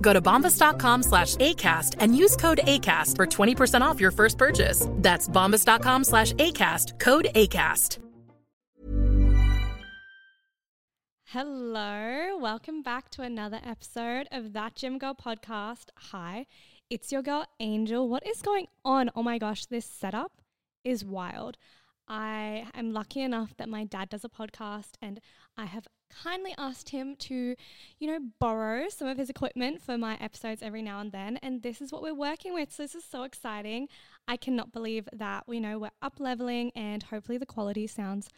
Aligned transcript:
Go 0.00 0.12
to 0.12 0.20
bombas.com 0.20 1.02
slash 1.02 1.36
ACAST 1.36 1.96
and 1.98 2.16
use 2.16 2.36
code 2.36 2.60
ACAST 2.64 3.16
for 3.16 3.26
20% 3.26 3.80
off 3.80 4.00
your 4.00 4.10
first 4.10 4.38
purchase. 4.38 4.86
That's 4.96 5.28
bombas.com 5.28 6.04
slash 6.04 6.32
ACAST, 6.34 6.98
code 6.98 7.28
ACAST. 7.34 7.98
Hello, 11.32 12.36
welcome 12.40 12.82
back 12.82 13.08
to 13.10 13.22
another 13.22 13.60
episode 13.64 14.26
of 14.32 14.52
That 14.52 14.74
Gym 14.74 14.98
Girl 14.98 15.14
podcast. 15.14 15.84
Hi, 15.96 16.46
it's 16.90 17.12
your 17.12 17.22
girl 17.22 17.46
Angel. 17.60 18.08
What 18.08 18.26
is 18.26 18.42
going 18.42 18.66
on? 18.84 19.10
Oh 19.14 19.22
my 19.22 19.38
gosh, 19.38 19.66
this 19.66 19.86
setup 19.86 20.42
is 20.82 21.04
wild. 21.04 21.56
I 22.08 22.66
am 22.74 22.92
lucky 22.92 23.22
enough 23.22 23.56
that 23.58 23.68
my 23.68 23.84
dad 23.84 24.08
does 24.08 24.24
a 24.24 24.28
podcast 24.28 24.94
and 25.00 25.20
I 25.56 25.66
have 25.66 25.86
kindly 26.10 26.54
asked 26.58 26.90
him 26.90 27.16
to, 27.16 27.54
you 27.98 28.06
know, 28.06 28.18
borrow 28.38 28.88
some 28.88 29.08
of 29.08 29.18
his 29.18 29.30
equipment 29.30 29.82
for 29.82 29.96
my 29.96 30.16
episodes 30.20 30.62
every 30.62 30.82
now 30.82 31.00
and 31.00 31.12
then. 31.12 31.38
And 31.42 31.62
this 31.62 31.80
is 31.80 31.92
what 31.92 32.02
we're 32.02 32.14
working 32.14 32.54
with. 32.54 32.72
So 32.72 32.82
this 32.82 32.94
is 32.94 33.04
so 33.04 33.22
exciting. 33.22 33.88
I 34.28 34.36
cannot 34.36 34.72
believe 34.72 35.08
that, 35.12 35.44
you 35.48 35.60
know, 35.60 35.78
we're 35.78 35.90
up 36.02 36.18
leveling 36.18 36.72
and 36.74 37.02
hopefully 37.02 37.38
the 37.38 37.46
quality 37.46 37.86
sounds 37.86 38.28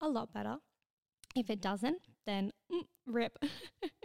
a 0.00 0.08
lot 0.08 0.32
better. 0.32 0.56
If 1.36 1.50
it 1.50 1.60
doesn't, 1.60 2.02
then 2.26 2.52
mm, 2.72 2.82
rip. 3.06 3.38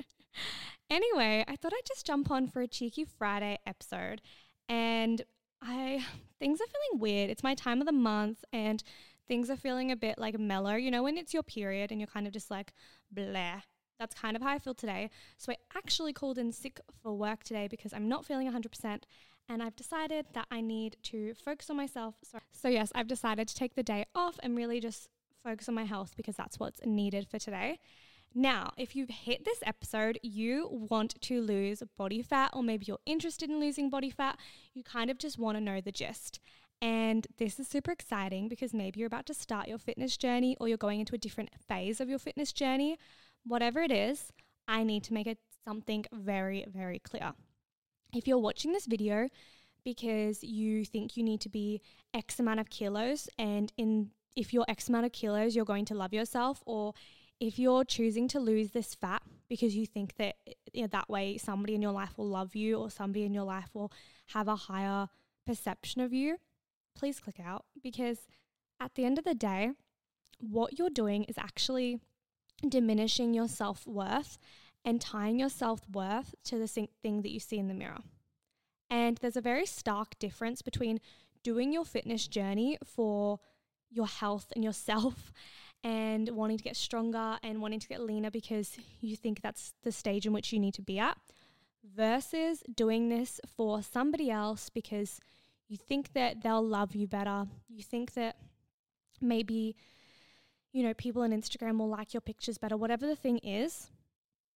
anyway, 0.89 1.43
I 1.47 1.55
thought 1.55 1.73
I'd 1.73 1.87
just 1.87 2.05
jump 2.05 2.29
on 2.31 2.47
for 2.47 2.61
a 2.61 2.67
cheeky 2.67 3.05
Friday 3.05 3.59
episode. 3.65 4.21
And 4.69 5.21
I 5.61 6.05
things 6.39 6.59
are 6.59 6.65
feeling 6.65 7.01
weird. 7.01 7.29
It's 7.29 7.43
my 7.43 7.55
time 7.55 7.79
of 7.79 7.87
the 7.87 7.93
month 7.93 8.43
and 8.51 8.83
things 9.27 9.49
are 9.49 9.55
feeling 9.55 9.91
a 9.91 9.95
bit 9.95 10.17
like 10.17 10.39
mellow. 10.39 10.75
You 10.75 10.91
know, 10.91 11.03
when 11.03 11.17
it's 11.17 11.33
your 11.33 11.43
period 11.43 11.91
and 11.91 11.99
you're 11.99 12.07
kind 12.07 12.27
of 12.27 12.33
just 12.33 12.51
like 12.51 12.73
blah. 13.11 13.61
That's 13.99 14.15
kind 14.15 14.35
of 14.35 14.41
how 14.41 14.49
I 14.49 14.59
feel 14.59 14.73
today. 14.73 15.09
So 15.37 15.51
I 15.51 15.57
actually 15.75 16.13
called 16.13 16.37
in 16.37 16.51
sick 16.51 16.79
for 17.01 17.13
work 17.13 17.43
today 17.43 17.67
because 17.67 17.93
I'm 17.93 18.09
not 18.09 18.25
feeling 18.25 18.51
100% 18.51 19.03
and 19.49 19.61
I've 19.61 19.75
decided 19.75 20.25
that 20.33 20.47
I 20.51 20.61
need 20.61 20.97
to 21.03 21.33
focus 21.35 21.69
on 21.69 21.77
myself. 21.77 22.15
So, 22.23 22.39
so 22.51 22.67
yes, 22.67 22.91
I've 22.95 23.07
decided 23.07 23.47
to 23.47 23.55
take 23.55 23.75
the 23.75 23.83
day 23.83 24.05
off 24.15 24.39
and 24.41 24.57
really 24.57 24.79
just 24.79 25.09
focus 25.43 25.69
on 25.69 25.75
my 25.75 25.83
health 25.83 26.13
because 26.15 26.35
that's 26.35 26.59
what's 26.59 26.79
needed 26.85 27.27
for 27.29 27.37
today. 27.37 27.79
Now, 28.35 28.71
if 28.77 28.95
you've 28.95 29.09
hit 29.09 29.45
this 29.45 29.59
episode, 29.63 30.17
you 30.23 30.67
want 30.89 31.21
to 31.21 31.41
lose 31.41 31.83
body 31.97 32.23
fat, 32.23 32.49
or 32.53 32.63
maybe 32.63 32.85
you're 32.87 32.97
interested 33.05 33.47
in 33.47 33.59
losing 33.59 33.91
body 33.91 34.09
fat, 34.09 34.39
you 34.73 34.81
kind 34.81 35.11
of 35.11 35.19
just 35.19 35.37
want 35.37 35.55
to 35.55 35.61
know 35.61 35.81
the 35.81 35.91
gist. 35.91 36.39
And 36.83 37.25
this 37.37 37.61
is 37.61 37.67
super 37.69 37.91
exciting 37.91 38.49
because 38.49 38.73
maybe 38.73 38.99
you're 38.99 39.07
about 39.07 39.25
to 39.27 39.33
start 39.33 39.69
your 39.69 39.77
fitness 39.77 40.17
journey 40.17 40.57
or 40.59 40.67
you're 40.67 40.77
going 40.77 40.99
into 40.99 41.15
a 41.15 41.17
different 41.17 41.51
phase 41.65 42.01
of 42.01 42.09
your 42.09 42.19
fitness 42.19 42.51
journey. 42.51 42.97
Whatever 43.45 43.79
it 43.79 43.91
is, 43.91 44.33
I 44.67 44.83
need 44.83 45.05
to 45.05 45.13
make 45.13 45.25
it 45.25 45.37
something 45.63 46.03
very, 46.11 46.65
very 46.67 46.99
clear. 46.99 47.35
If 48.13 48.27
you're 48.27 48.37
watching 48.37 48.73
this 48.73 48.85
video 48.85 49.29
because 49.85 50.43
you 50.43 50.83
think 50.83 51.15
you 51.15 51.23
need 51.23 51.39
to 51.41 51.49
be 51.49 51.79
X 52.13 52.37
amount 52.37 52.59
of 52.59 52.69
kilos 52.69 53.29
and 53.39 53.71
in 53.77 54.09
if 54.35 54.53
you're 54.53 54.65
X 54.67 54.89
amount 54.89 55.05
of 55.05 55.13
kilos, 55.13 55.55
you're 55.55 55.63
going 55.63 55.85
to 55.85 55.93
love 55.93 56.13
yourself, 56.13 56.63
or 56.65 56.93
if 57.39 57.59
you're 57.59 57.85
choosing 57.85 58.27
to 58.29 58.39
lose 58.39 58.71
this 58.71 58.93
fat 58.93 59.21
because 59.47 59.73
you 59.73 59.85
think 59.85 60.15
that 60.17 60.35
you 60.73 60.81
know, 60.81 60.87
that 60.87 61.07
way 61.07 61.37
somebody 61.37 61.75
in 61.75 61.81
your 61.81 61.91
life 61.91 62.17
will 62.17 62.27
love 62.27 62.55
you 62.55 62.77
or 62.77 62.89
somebody 62.89 63.23
in 63.23 63.33
your 63.33 63.43
life 63.43 63.69
will 63.73 63.91
have 64.33 64.49
a 64.49 64.55
higher 64.55 65.07
perception 65.45 66.01
of 66.01 66.11
you, 66.11 66.37
please 66.95 67.19
click 67.19 67.39
out 67.43 67.65
because 67.81 68.27
at 68.79 68.95
the 68.95 69.05
end 69.05 69.17
of 69.17 69.25
the 69.25 69.35
day, 69.35 69.71
what 70.39 70.77
you're 70.77 70.89
doing 70.89 71.23
is 71.25 71.37
actually 71.37 71.99
diminishing 72.67 73.33
your 73.33 73.47
self 73.47 73.85
worth 73.87 74.37
and 74.85 74.99
tying 74.99 75.39
your 75.39 75.49
self 75.49 75.81
worth 75.89 76.35
to 76.45 76.57
the 76.57 76.67
thing 76.67 77.21
that 77.21 77.31
you 77.31 77.39
see 77.39 77.57
in 77.57 77.67
the 77.67 77.73
mirror. 77.73 77.99
And 78.89 79.17
there's 79.17 79.37
a 79.37 79.41
very 79.41 79.65
stark 79.65 80.19
difference 80.19 80.61
between 80.61 80.99
doing 81.43 81.73
your 81.73 81.85
fitness 81.85 82.27
journey 82.27 82.77
for 82.83 83.39
your 83.89 84.07
health 84.07 84.51
and 84.55 84.63
yourself 84.63 85.31
and 85.83 86.29
wanting 86.29 86.57
to 86.57 86.63
get 86.63 86.77
stronger 86.77 87.37
and 87.43 87.61
wanting 87.61 87.79
to 87.79 87.87
get 87.87 88.01
leaner 88.01 88.31
because 88.31 88.77
you 89.01 89.15
think 89.15 89.41
that's 89.41 89.73
the 89.83 89.91
stage 89.91 90.25
in 90.25 90.33
which 90.33 90.53
you 90.53 90.59
need 90.59 90.73
to 90.73 90.81
be 90.81 90.97
at 90.97 91.17
versus 91.95 92.63
doing 92.73 93.09
this 93.09 93.41
for 93.45 93.81
somebody 93.83 94.31
else 94.31 94.69
because 94.69 95.19
you 95.67 95.77
think 95.77 96.13
that 96.13 96.41
they'll 96.41 96.65
love 96.65 96.95
you 96.95 97.07
better. 97.07 97.45
You 97.67 97.83
think 97.83 98.13
that 98.13 98.37
maybe, 99.21 99.75
you 100.71 100.83
know, 100.83 100.93
people 100.93 101.21
on 101.21 101.31
Instagram 101.31 101.77
will 101.77 101.89
like 101.89 102.13
your 102.13 102.21
pictures 102.21 102.57
better. 102.57 102.77
Whatever 102.77 103.07
the 103.07 103.15
thing 103.15 103.37
is, 103.39 103.89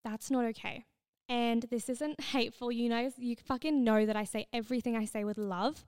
that's 0.05 0.31
not 0.31 0.44
okay. 0.47 0.85
And 1.29 1.64
this 1.70 1.88
isn't 1.88 2.20
hateful. 2.32 2.70
You 2.70 2.88
know, 2.88 3.11
you 3.17 3.37
fucking 3.37 3.82
know 3.85 4.06
that 4.06 4.17
I 4.17 4.25
say 4.25 4.47
everything 4.53 4.97
I 4.97 5.05
say 5.05 5.25
with 5.25 5.38
love. 5.38 5.87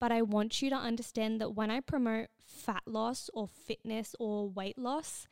But 0.00 0.12
I 0.12 0.22
want 0.22 0.62
you 0.62 0.70
to 0.70 0.76
understand 0.76 1.42
that 1.42 1.54
when 1.54 1.70
I 1.70 1.80
promote 1.80 2.28
fat 2.42 2.82
loss 2.86 3.28
or 3.34 3.46
fitness 3.46 4.14
or 4.18 4.48
weight 4.48 4.78
loss, 4.78 5.28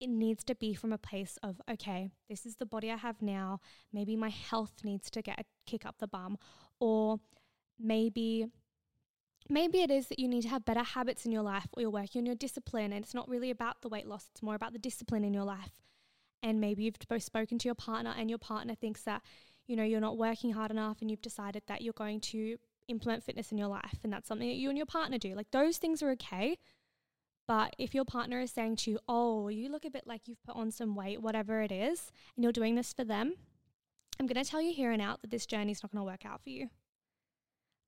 it 0.00 0.08
needs 0.08 0.42
to 0.44 0.56
be 0.56 0.74
from 0.74 0.92
a 0.92 0.98
place 0.98 1.38
of, 1.42 1.60
okay, 1.70 2.10
this 2.28 2.44
is 2.44 2.56
the 2.56 2.66
body 2.66 2.90
I 2.90 2.96
have 2.96 3.22
now. 3.22 3.60
Maybe 3.92 4.16
my 4.16 4.28
health 4.28 4.72
needs 4.82 5.08
to 5.12 5.22
get 5.22 5.38
a 5.38 5.44
kick 5.66 5.86
up 5.86 5.98
the 5.98 6.08
bum. 6.08 6.36
Or 6.80 7.20
maybe 7.78 8.48
maybe 9.48 9.80
it 9.80 9.90
is 9.90 10.08
that 10.08 10.18
you 10.18 10.28
need 10.28 10.42
to 10.42 10.48
have 10.48 10.64
better 10.64 10.82
habits 10.82 11.24
in 11.24 11.32
your 11.32 11.42
life 11.42 11.68
or 11.72 11.80
you're 11.80 11.90
working 11.90 12.20
on 12.20 12.26
your 12.26 12.34
discipline 12.34 12.92
and 12.92 13.04
it's 13.04 13.14
not 13.14 13.28
really 13.28 13.50
about 13.50 13.80
the 13.80 13.88
weight 13.88 14.06
loss, 14.06 14.26
it's 14.30 14.42
more 14.42 14.54
about 14.54 14.72
the 14.72 14.78
discipline 14.78 15.24
in 15.24 15.34
your 15.34 15.44
life. 15.44 15.82
And 16.42 16.60
maybe 16.60 16.84
you've 16.84 16.96
both 17.08 17.22
spoken 17.22 17.58
to 17.58 17.68
your 17.68 17.74
partner 17.74 18.14
and 18.16 18.30
your 18.30 18.38
partner 18.38 18.74
thinks 18.74 19.02
that, 19.02 19.22
you 19.66 19.76
know, 19.76 19.82
you're 19.82 20.00
not 20.00 20.16
working 20.16 20.52
hard 20.52 20.70
enough 20.70 20.98
and 21.00 21.10
you've 21.10 21.22
decided 21.22 21.62
that 21.66 21.82
you're 21.82 21.92
going 21.92 22.20
to 22.20 22.56
implement 22.86 23.22
fitness 23.22 23.52
in 23.52 23.58
your 23.58 23.68
life 23.68 23.98
and 24.04 24.12
that's 24.12 24.28
something 24.28 24.48
that 24.48 24.56
you 24.56 24.68
and 24.68 24.78
your 24.78 24.86
partner 24.86 25.18
do. 25.18 25.34
Like 25.34 25.50
those 25.50 25.78
things 25.78 26.02
are 26.02 26.10
okay. 26.10 26.58
But 27.46 27.74
if 27.78 27.94
your 27.94 28.04
partner 28.04 28.40
is 28.40 28.50
saying 28.50 28.76
to 28.76 28.90
you, 28.90 28.98
oh, 29.08 29.48
you 29.48 29.70
look 29.70 29.86
a 29.86 29.90
bit 29.90 30.06
like 30.06 30.28
you've 30.28 30.42
put 30.42 30.54
on 30.54 30.70
some 30.70 30.94
weight, 30.94 31.22
whatever 31.22 31.62
it 31.62 31.72
is, 31.72 32.12
and 32.36 32.44
you're 32.44 32.52
doing 32.52 32.74
this 32.74 32.92
for 32.92 33.04
them, 33.04 33.32
I'm 34.20 34.26
going 34.26 34.42
to 34.42 34.48
tell 34.48 34.60
you 34.60 34.74
here 34.74 34.92
and 34.92 35.00
out 35.00 35.22
that 35.22 35.30
this 35.30 35.46
journey 35.46 35.72
is 35.72 35.82
not 35.82 35.90
going 35.90 36.00
to 36.00 36.10
work 36.10 36.26
out 36.26 36.42
for 36.42 36.50
you. 36.50 36.68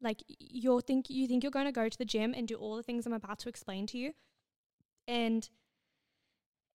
Like 0.03 0.23
you 0.39 0.81
think 0.81 1.11
you 1.11 1.27
think 1.27 1.43
you're 1.43 1.51
going 1.51 1.67
to 1.67 1.73
go 1.73 1.89
to 1.89 1.99
the 1.99 2.05
gym 2.05 2.35
and 2.37 2.49
do 2.49 2.55
all 2.55 2.77
the 2.77 2.83
things 2.83 3.07
I'm 3.07 3.13
about 3.13 3.39
to 3.41 3.49
explain 3.49 3.87
to 3.89 3.99
you, 3.99 4.13
and 5.07 5.49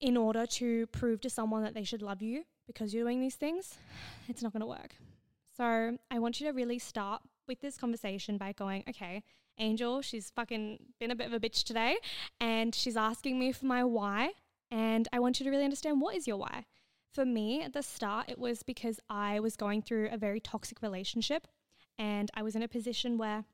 in 0.02 0.18
order 0.18 0.46
to 0.46 0.88
prove 0.88 1.22
to 1.22 1.30
someone 1.30 1.64
that 1.64 1.74
they 1.74 1.84
should 1.84 2.02
love 2.02 2.22
you 2.22 2.44
because 2.68 2.94
you're 2.94 3.04
doing 3.04 3.22
these 3.22 3.36
things, 3.36 3.78
it's 4.28 4.44
not 4.44 4.54
going 4.54 4.62
to 4.62 4.68
work. 4.68 4.96
So 5.56 5.98
I 6.12 6.20
want 6.20 6.40
you 6.40 6.48
to 6.48 6.54
really 6.54 6.80
start 6.80 7.22
with 7.48 7.62
this 7.62 7.78
conversation 7.78 8.38
by 8.38 8.52
going, 8.52 8.84
okay, 8.90 9.24
Angel, 9.58 10.02
she's 10.02 10.32
fucking 10.32 10.80
been 11.00 11.12
a 11.12 11.16
bit 11.16 11.28
of 11.28 11.34
a 11.34 11.40
bitch 11.40 11.64
today, 11.64 11.98
and 12.42 12.76
she's 12.76 12.98
asking 12.98 13.40
me 13.40 13.54
for 13.54 13.66
my 13.66 13.84
why, 13.84 14.32
and 14.70 15.08
I 15.14 15.20
want 15.20 15.40
you 15.40 15.46
to 15.46 15.50
really 15.50 15.64
understand 15.64 16.02
what 16.02 16.16
is 16.16 16.28
your 16.28 16.38
why. 16.38 16.66
For 17.14 17.26
me, 17.26 17.62
at 17.62 17.72
the 17.72 17.82
start, 17.82 18.30
it 18.30 18.38
was 18.38 18.64
because 18.64 19.00
I 19.10 19.40
was 19.40 19.56
going 19.56 19.82
through 19.82 20.10
a 20.12 20.18
very 20.18 20.42
toxic 20.42 20.82
relationship 20.82 21.48
and 21.98 22.30
I 22.34 22.44
was 22.44 22.56
in 22.56 22.64
a 22.64 22.68
position 22.68 23.18
where 23.18 23.46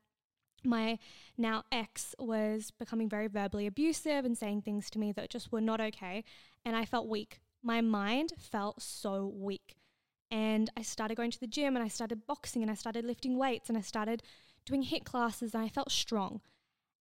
my 0.64 0.98
now 1.36 1.64
ex 1.72 2.14
was 2.18 2.70
becoming 2.78 3.08
very 3.08 3.26
verbally 3.26 3.66
abusive 3.66 4.24
and 4.24 4.36
saying 4.36 4.62
things 4.62 4.90
to 4.90 4.98
me 4.98 5.12
that 5.12 5.30
just 5.30 5.52
were 5.52 5.60
not 5.60 5.80
okay. 5.80 6.24
And 6.64 6.76
I 6.76 6.84
felt 6.84 7.08
weak. 7.08 7.40
My 7.62 7.80
mind 7.80 8.32
felt 8.38 8.82
so 8.82 9.32
weak. 9.34 9.76
And 10.30 10.70
I 10.76 10.82
started 10.82 11.16
going 11.16 11.30
to 11.30 11.40
the 11.40 11.46
gym 11.46 11.76
and 11.76 11.84
I 11.84 11.88
started 11.88 12.26
boxing 12.26 12.62
and 12.62 12.70
I 12.70 12.74
started 12.74 13.04
lifting 13.04 13.36
weights 13.36 13.68
and 13.68 13.76
I 13.76 13.82
started 13.82 14.22
doing 14.64 14.84
HIIT 14.84 15.04
classes 15.04 15.54
and 15.54 15.62
I 15.62 15.68
felt 15.68 15.90
strong. 15.90 16.40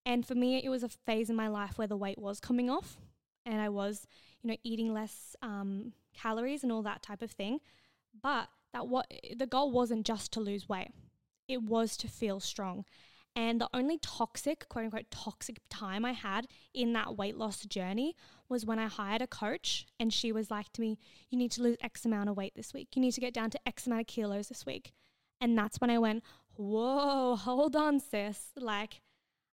And 0.05 0.25
for 0.25 0.35
me, 0.35 0.63
it 0.63 0.69
was 0.69 0.83
a 0.83 0.89
phase 0.89 1.29
in 1.29 1.35
my 1.35 1.47
life 1.47 1.77
where 1.77 1.87
the 1.87 1.95
weight 1.95 2.17
was 2.19 2.39
coming 2.39 2.69
off 2.69 2.97
and 3.45 3.61
I 3.61 3.69
was, 3.69 4.07
you 4.41 4.49
know, 4.49 4.57
eating 4.63 4.93
less 4.93 5.35
um, 5.41 5.93
calories 6.13 6.63
and 6.63 6.71
all 6.71 6.81
that 6.81 7.03
type 7.03 7.21
of 7.21 7.31
thing. 7.31 7.59
But 8.21 8.49
that 8.73 8.87
what 8.87 9.11
the 9.35 9.45
goal 9.45 9.71
wasn't 9.71 10.05
just 10.05 10.31
to 10.33 10.39
lose 10.39 10.67
weight 10.67 10.91
it 11.51 11.63
was 11.63 11.97
to 11.97 12.07
feel 12.07 12.39
strong. 12.39 12.85
And 13.35 13.61
the 13.61 13.69
only 13.73 13.97
toxic, 13.97 14.67
quote 14.67 14.85
unquote, 14.85 15.09
toxic 15.09 15.61
time 15.69 16.03
I 16.03 16.11
had 16.11 16.47
in 16.73 16.93
that 16.93 17.15
weight 17.15 17.37
loss 17.37 17.63
journey 17.65 18.15
was 18.49 18.65
when 18.65 18.77
I 18.77 18.87
hired 18.87 19.21
a 19.21 19.27
coach 19.27 19.85
and 19.99 20.11
she 20.11 20.31
was 20.31 20.51
like 20.51 20.71
to 20.73 20.81
me, 20.81 20.97
You 21.29 21.37
need 21.37 21.51
to 21.51 21.63
lose 21.63 21.77
X 21.81 22.05
amount 22.05 22.29
of 22.29 22.35
weight 22.35 22.53
this 22.55 22.73
week. 22.73 22.89
You 22.95 23.01
need 23.01 23.13
to 23.13 23.21
get 23.21 23.33
down 23.33 23.49
to 23.51 23.59
X 23.65 23.87
amount 23.87 24.01
of 24.01 24.07
kilos 24.07 24.49
this 24.49 24.65
week. 24.65 24.91
And 25.39 25.57
that's 25.57 25.79
when 25.79 25.89
I 25.89 25.97
went, 25.97 26.23
Whoa, 26.55 27.37
hold 27.37 27.75
on, 27.75 27.99
sis. 27.99 28.51
Like, 28.57 29.01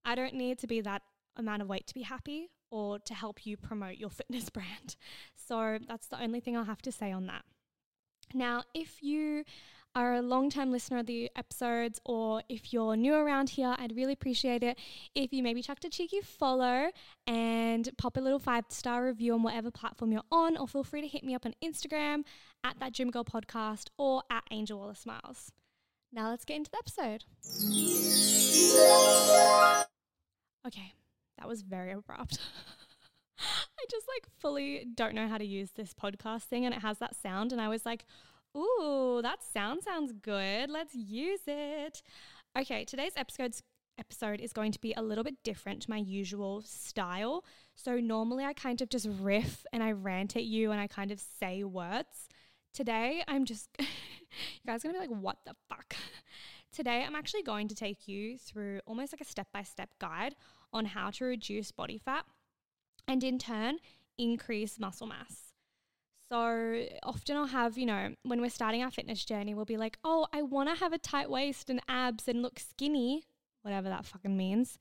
I 0.04 0.16
don't 0.16 0.34
need 0.34 0.58
to 0.58 0.66
be 0.66 0.80
that 0.80 1.02
amount 1.36 1.62
of 1.62 1.68
weight 1.68 1.86
to 1.86 1.94
be 1.94 2.02
happy 2.02 2.50
or 2.70 2.98
to 2.98 3.14
help 3.14 3.46
you 3.46 3.56
promote 3.56 3.96
your 3.96 4.10
fitness 4.18 4.50
brand. 4.50 4.96
So 5.36 5.78
that's 5.86 6.08
the 6.08 6.20
only 6.20 6.40
thing 6.40 6.56
I'll 6.56 6.64
have 6.64 6.82
to 6.82 6.92
say 6.92 7.12
on 7.12 7.26
that. 7.26 7.44
Now, 8.34 8.64
if 8.74 9.02
you 9.02 9.44
are 9.98 10.14
a 10.14 10.22
long 10.22 10.48
time 10.48 10.70
listener 10.70 10.98
of 10.98 11.06
the 11.06 11.28
episodes, 11.34 12.00
or 12.04 12.40
if 12.48 12.72
you're 12.72 12.96
new 12.96 13.14
around 13.14 13.50
here, 13.50 13.74
I'd 13.78 13.96
really 13.96 14.12
appreciate 14.12 14.62
it 14.62 14.78
if 15.16 15.32
you 15.32 15.42
maybe 15.42 15.60
chucked 15.60 15.84
a 15.84 15.90
cheeky 15.90 16.20
follow 16.20 16.92
and 17.26 17.88
pop 17.98 18.16
a 18.16 18.20
little 18.20 18.38
five 18.38 18.66
star 18.68 19.04
review 19.04 19.34
on 19.34 19.42
whatever 19.42 19.72
platform 19.72 20.12
you're 20.12 20.22
on, 20.30 20.56
or 20.56 20.68
feel 20.68 20.84
free 20.84 21.00
to 21.00 21.08
hit 21.08 21.24
me 21.24 21.34
up 21.34 21.44
on 21.44 21.54
Instagram 21.64 22.22
at 22.62 22.78
that 22.78 22.92
Gym 22.92 23.10
Girl 23.10 23.24
Podcast 23.24 23.86
or 23.98 24.22
at 24.30 24.44
Angel 24.52 24.78
Wallace 24.78 25.04
Miles. 25.04 25.50
Now 26.12 26.30
let's 26.30 26.44
get 26.44 26.58
into 26.58 26.70
the 26.70 26.78
episode. 26.78 27.24
Okay, 30.64 30.92
that 31.38 31.48
was 31.48 31.62
very 31.62 31.90
abrupt. 31.90 32.38
I 33.40 33.84
just 33.90 34.06
like 34.08 34.26
fully 34.38 34.86
don't 34.94 35.14
know 35.14 35.26
how 35.26 35.38
to 35.38 35.44
use 35.44 35.70
this 35.72 35.92
podcast 35.92 36.42
thing 36.42 36.64
and 36.64 36.74
it 36.74 36.82
has 36.82 36.98
that 36.98 37.16
sound. 37.16 37.52
And 37.52 37.60
I 37.60 37.68
was 37.68 37.84
like, 37.84 38.04
Ooh, 38.56 39.20
that 39.22 39.42
sound 39.42 39.82
sounds 39.82 40.12
good. 40.12 40.70
Let's 40.70 40.94
use 40.94 41.40
it. 41.46 42.02
Okay, 42.58 42.84
today's 42.84 43.12
episode's 43.16 43.62
episode 43.98 44.40
is 44.40 44.52
going 44.52 44.72
to 44.72 44.80
be 44.80 44.94
a 44.96 45.02
little 45.02 45.24
bit 45.24 45.42
different 45.42 45.82
to 45.82 45.90
my 45.90 45.96
usual 45.96 46.62
style. 46.62 47.44
So 47.74 47.98
normally 47.98 48.44
I 48.44 48.52
kind 48.52 48.80
of 48.80 48.88
just 48.88 49.08
riff 49.20 49.66
and 49.72 49.82
I 49.82 49.92
rant 49.92 50.36
at 50.36 50.44
you 50.44 50.70
and 50.70 50.80
I 50.80 50.86
kind 50.86 51.10
of 51.10 51.20
say 51.20 51.64
words. 51.64 52.28
Today 52.72 53.22
I'm 53.26 53.44
just 53.44 53.68
you 53.78 53.86
guys 54.66 54.84
are 54.84 54.88
going 54.88 55.00
to 55.00 55.08
be 55.08 55.14
like 55.14 55.22
what 55.22 55.38
the 55.44 55.54
fuck. 55.68 55.96
Today 56.72 57.04
I'm 57.06 57.16
actually 57.16 57.42
going 57.42 57.68
to 57.68 57.74
take 57.74 58.08
you 58.08 58.38
through 58.38 58.80
almost 58.86 59.12
like 59.12 59.20
a 59.20 59.24
step-by-step 59.24 59.90
guide 59.98 60.34
on 60.72 60.84
how 60.84 61.10
to 61.10 61.24
reduce 61.24 61.72
body 61.72 61.98
fat 61.98 62.24
and 63.06 63.24
in 63.24 63.38
turn 63.38 63.78
increase 64.18 64.78
muscle 64.78 65.06
mass. 65.06 65.47
So 66.30 66.84
often 67.02 67.36
I'll 67.36 67.46
have, 67.46 67.78
you 67.78 67.86
know, 67.86 68.14
when 68.22 68.40
we're 68.40 68.50
starting 68.50 68.82
our 68.82 68.90
fitness 68.90 69.24
journey, 69.24 69.54
we'll 69.54 69.64
be 69.64 69.78
like, 69.78 69.98
oh, 70.04 70.26
I 70.32 70.42
want 70.42 70.68
to 70.68 70.74
have 70.74 70.92
a 70.92 70.98
tight 70.98 71.30
waist 71.30 71.70
and 71.70 71.80
abs 71.88 72.28
and 72.28 72.42
look 72.42 72.58
skinny, 72.58 73.24
whatever 73.62 73.88
that 73.88 74.04
fucking 74.04 74.36
means. 74.36 74.78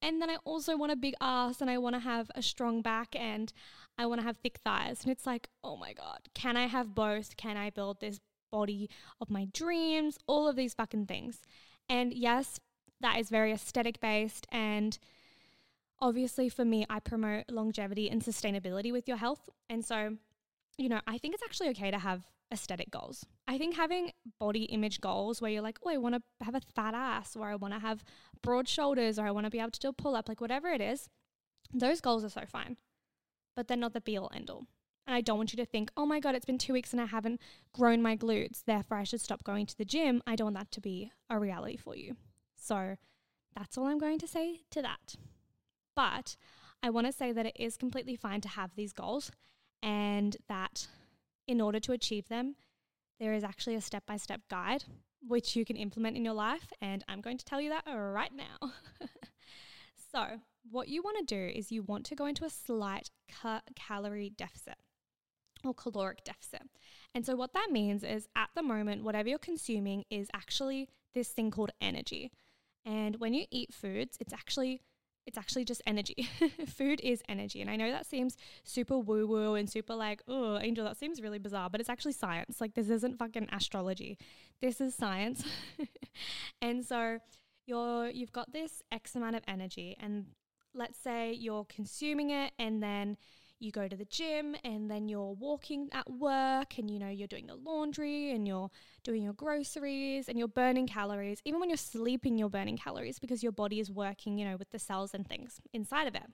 And 0.00 0.20
then 0.20 0.30
I 0.30 0.36
also 0.44 0.76
want 0.76 0.92
a 0.92 0.96
big 0.96 1.14
ass 1.20 1.60
and 1.60 1.70
I 1.70 1.78
want 1.78 1.96
to 1.96 2.00
have 2.00 2.30
a 2.34 2.42
strong 2.42 2.80
back 2.82 3.16
and 3.16 3.52
I 3.98 4.06
want 4.06 4.20
to 4.20 4.26
have 4.26 4.36
thick 4.36 4.58
thighs. 4.62 5.02
And 5.02 5.10
it's 5.10 5.26
like, 5.26 5.48
oh 5.64 5.76
my 5.76 5.94
God, 5.94 6.20
can 6.34 6.56
I 6.56 6.66
have 6.66 6.94
both? 6.94 7.36
Can 7.36 7.56
I 7.56 7.70
build 7.70 8.00
this 8.00 8.20
body 8.52 8.88
of 9.20 9.30
my 9.30 9.46
dreams? 9.52 10.18
All 10.26 10.46
of 10.46 10.56
these 10.56 10.74
fucking 10.74 11.06
things. 11.06 11.38
And 11.88 12.12
yes, 12.14 12.60
that 13.00 13.18
is 13.18 13.30
very 13.30 13.52
aesthetic 13.52 13.98
based. 13.98 14.46
And 14.52 14.96
obviously 16.00 16.48
for 16.48 16.64
me, 16.64 16.86
I 16.88 17.00
promote 17.00 17.46
longevity 17.50 18.08
and 18.08 18.22
sustainability 18.22 18.92
with 18.92 19.08
your 19.08 19.16
health. 19.16 19.48
And 19.68 19.84
so 19.84 20.18
you 20.78 20.88
know, 20.88 21.00
I 21.06 21.18
think 21.18 21.34
it's 21.34 21.42
actually 21.42 21.68
okay 21.70 21.90
to 21.90 21.98
have 21.98 22.26
aesthetic 22.52 22.90
goals. 22.90 23.24
I 23.48 23.58
think 23.58 23.76
having 23.76 24.12
body 24.38 24.64
image 24.64 25.00
goals 25.00 25.40
where 25.40 25.50
you're 25.50 25.62
like, 25.62 25.78
oh, 25.84 25.90
I 25.90 25.96
want 25.96 26.14
to 26.14 26.22
have 26.44 26.54
a 26.54 26.60
fat 26.74 26.94
ass, 26.94 27.36
or 27.36 27.48
I 27.48 27.56
want 27.56 27.74
to 27.74 27.80
have 27.80 28.04
broad 28.42 28.68
shoulders, 28.68 29.18
or 29.18 29.26
I 29.26 29.30
want 29.30 29.46
to 29.46 29.50
be 29.50 29.60
able 29.60 29.70
to 29.70 29.80
do 29.80 29.88
a 29.88 29.92
pull 29.92 30.14
up, 30.14 30.28
like 30.28 30.40
whatever 30.40 30.68
it 30.68 30.80
is, 30.80 31.08
those 31.72 32.00
goals 32.00 32.24
are 32.24 32.30
so 32.30 32.42
fine. 32.46 32.76
But 33.56 33.68
they're 33.68 33.76
not 33.76 33.92
the 33.92 34.00
be 34.00 34.16
all 34.16 34.30
end 34.34 34.50
all. 34.50 34.66
And 35.06 35.14
I 35.14 35.20
don't 35.20 35.36
want 35.36 35.52
you 35.52 35.58
to 35.58 35.66
think, 35.66 35.90
oh 35.96 36.06
my 36.06 36.18
God, 36.18 36.34
it's 36.34 36.46
been 36.46 36.58
two 36.58 36.72
weeks 36.72 36.92
and 36.92 37.00
I 37.00 37.06
haven't 37.06 37.40
grown 37.74 38.00
my 38.00 38.16
glutes, 38.16 38.62
therefore 38.64 38.98
I 38.98 39.04
should 39.04 39.20
stop 39.20 39.44
going 39.44 39.66
to 39.66 39.76
the 39.76 39.84
gym. 39.84 40.22
I 40.26 40.34
don't 40.34 40.46
want 40.46 40.56
that 40.56 40.70
to 40.72 40.80
be 40.80 41.12
a 41.28 41.38
reality 41.38 41.76
for 41.76 41.94
you. 41.94 42.16
So 42.56 42.96
that's 43.54 43.76
all 43.76 43.86
I'm 43.86 43.98
going 43.98 44.18
to 44.18 44.28
say 44.28 44.62
to 44.70 44.82
that. 44.82 45.16
But 45.94 46.36
I 46.82 46.90
want 46.90 47.06
to 47.06 47.12
say 47.12 47.32
that 47.32 47.46
it 47.46 47.56
is 47.56 47.76
completely 47.76 48.16
fine 48.16 48.40
to 48.42 48.48
have 48.48 48.74
these 48.74 48.92
goals 48.92 49.30
and 49.84 50.36
that 50.48 50.88
in 51.46 51.60
order 51.60 51.78
to 51.78 51.92
achieve 51.92 52.28
them, 52.28 52.56
there 53.20 53.34
is 53.34 53.44
actually 53.44 53.76
a 53.76 53.80
step 53.80 54.04
by 54.06 54.16
step 54.16 54.40
guide 54.50 54.84
which 55.26 55.56
you 55.56 55.64
can 55.64 55.76
implement 55.76 56.16
in 56.16 56.24
your 56.24 56.34
life. 56.34 56.72
And 56.80 57.04
I'm 57.08 57.20
going 57.20 57.38
to 57.38 57.44
tell 57.44 57.60
you 57.60 57.70
that 57.70 57.84
right 57.86 58.32
now. 58.34 58.72
so, 60.12 60.40
what 60.70 60.88
you 60.88 61.02
want 61.02 61.18
to 61.18 61.34
do 61.34 61.52
is 61.54 61.72
you 61.72 61.82
want 61.82 62.06
to 62.06 62.14
go 62.14 62.26
into 62.26 62.44
a 62.44 62.50
slight 62.50 63.10
ca- 63.30 63.62
calorie 63.74 64.32
deficit 64.36 64.76
or 65.64 65.74
caloric 65.74 66.24
deficit. 66.24 66.62
And 67.14 67.24
so, 67.24 67.36
what 67.36 67.52
that 67.54 67.68
means 67.70 68.02
is 68.04 68.28
at 68.36 68.50
the 68.54 68.62
moment, 68.62 69.04
whatever 69.04 69.28
you're 69.28 69.38
consuming 69.38 70.04
is 70.10 70.28
actually 70.34 70.88
this 71.14 71.28
thing 71.28 71.50
called 71.50 71.70
energy. 71.80 72.32
And 72.84 73.16
when 73.16 73.32
you 73.34 73.46
eat 73.50 73.72
foods, 73.72 74.16
it's 74.20 74.32
actually 74.32 74.82
it's 75.26 75.38
actually 75.38 75.64
just 75.64 75.82
energy. 75.86 76.28
Food 76.66 77.00
is 77.02 77.22
energy. 77.28 77.60
And 77.60 77.70
I 77.70 77.76
know 77.76 77.90
that 77.90 78.06
seems 78.06 78.36
super 78.62 78.98
woo 78.98 79.26
woo 79.26 79.54
and 79.54 79.68
super 79.68 79.94
like, 79.94 80.22
oh, 80.28 80.58
Angel, 80.58 80.84
that 80.84 80.96
seems 80.96 81.20
really 81.20 81.38
bizarre, 81.38 81.70
but 81.70 81.80
it's 81.80 81.88
actually 81.88 82.12
science. 82.12 82.60
Like, 82.60 82.74
this 82.74 82.90
isn't 82.90 83.18
fucking 83.18 83.48
astrology. 83.52 84.18
This 84.60 84.80
is 84.80 84.94
science. 84.94 85.44
and 86.62 86.84
so 86.84 87.18
you're, 87.66 88.08
you've 88.08 88.32
got 88.32 88.52
this 88.52 88.82
X 88.92 89.14
amount 89.14 89.36
of 89.36 89.42
energy, 89.48 89.96
and 89.98 90.26
let's 90.74 90.98
say 90.98 91.32
you're 91.32 91.64
consuming 91.64 92.30
it, 92.30 92.52
and 92.58 92.82
then 92.82 93.16
you 93.60 93.70
go 93.70 93.88
to 93.88 93.96
the 93.96 94.04
gym 94.04 94.56
and 94.64 94.90
then 94.90 95.08
you're 95.08 95.32
walking 95.32 95.88
at 95.92 96.10
work 96.10 96.78
and 96.78 96.90
you 96.90 96.98
know 96.98 97.08
you're 97.08 97.28
doing 97.28 97.46
the 97.46 97.54
laundry 97.54 98.32
and 98.32 98.46
you're 98.46 98.70
doing 99.02 99.22
your 99.22 99.32
groceries 99.32 100.28
and 100.28 100.38
you're 100.38 100.48
burning 100.48 100.86
calories 100.86 101.40
even 101.44 101.60
when 101.60 101.70
you're 101.70 101.76
sleeping 101.76 102.36
you're 102.36 102.48
burning 102.48 102.76
calories 102.76 103.18
because 103.18 103.42
your 103.42 103.52
body 103.52 103.80
is 103.80 103.90
working 103.90 104.38
you 104.38 104.44
know 104.44 104.56
with 104.56 104.70
the 104.70 104.78
cells 104.78 105.14
and 105.14 105.26
things 105.28 105.60
inside 105.72 106.06
of 106.06 106.14
it 106.14 106.24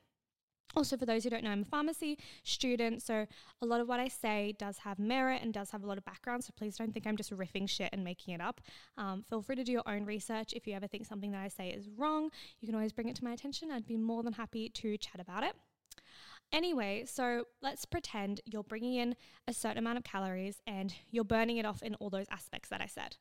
Also, 0.77 0.97
for 0.97 1.05
those 1.05 1.25
who 1.25 1.31
don't 1.31 1.43
know, 1.43 1.50
I'm 1.50 1.62
a 1.62 1.65
pharmacy 1.65 2.17
student, 2.45 3.03
so 3.03 3.27
a 3.61 3.67
lot 3.67 3.81
of 3.81 3.89
what 3.89 3.99
I 3.99 4.07
say 4.07 4.55
does 4.57 4.79
have 4.79 5.00
merit 5.00 5.43
and 5.43 5.53
does 5.53 5.71
have 5.71 5.83
a 5.83 5.87
lot 5.87 5.99
of 5.99 6.05
background. 6.05 6.45
So 6.45 6.53
please 6.57 6.77
don't 6.77 6.93
think 6.93 7.07
I'm 7.07 7.17
just 7.17 7.33
riffing 7.33 7.69
shit 7.69 7.91
and 7.93 8.05
making 8.05 8.35
it 8.35 8.41
up. 8.41 8.61
Um, 8.97 9.25
feel 9.29 9.43
free 9.43 9.57
to 9.57 9.65
do 9.65 9.73
your 9.73 9.89
own 9.89 10.05
research. 10.05 10.53
If 10.53 10.69
you 10.69 10.75
ever 10.75 10.87
think 10.87 11.07
something 11.07 11.33
that 11.33 11.41
I 11.41 11.49
say 11.49 11.71
is 11.71 11.89
wrong, 11.89 12.31
you 12.61 12.69
can 12.69 12.77
always 12.77 12.93
bring 12.93 13.09
it 13.09 13.17
to 13.17 13.25
my 13.25 13.33
attention. 13.33 13.73
I'd 13.73 13.85
be 13.87 13.97
more 13.97 14.23
than 14.23 14.35
happy 14.35 14.69
to 14.69 14.97
chat 14.97 15.21
about 15.21 15.43
it. 15.43 15.57
Anyway, 16.52 17.04
so 17.07 17.45
let's 17.62 17.85
pretend 17.85 18.40
you're 18.45 18.64
bringing 18.64 18.95
in 18.95 19.14
a 19.47 19.52
certain 19.52 19.78
amount 19.78 19.99
of 19.99 20.04
calories 20.04 20.61
and 20.66 20.95
you're 21.11 21.25
burning 21.25 21.59
it 21.59 21.64
off 21.64 21.83
in 21.83 21.95
all 21.97 22.11
those 22.11 22.26
aspects 22.30 22.69
that 22.71 22.80
I 22.80 22.87
said. 22.87 23.16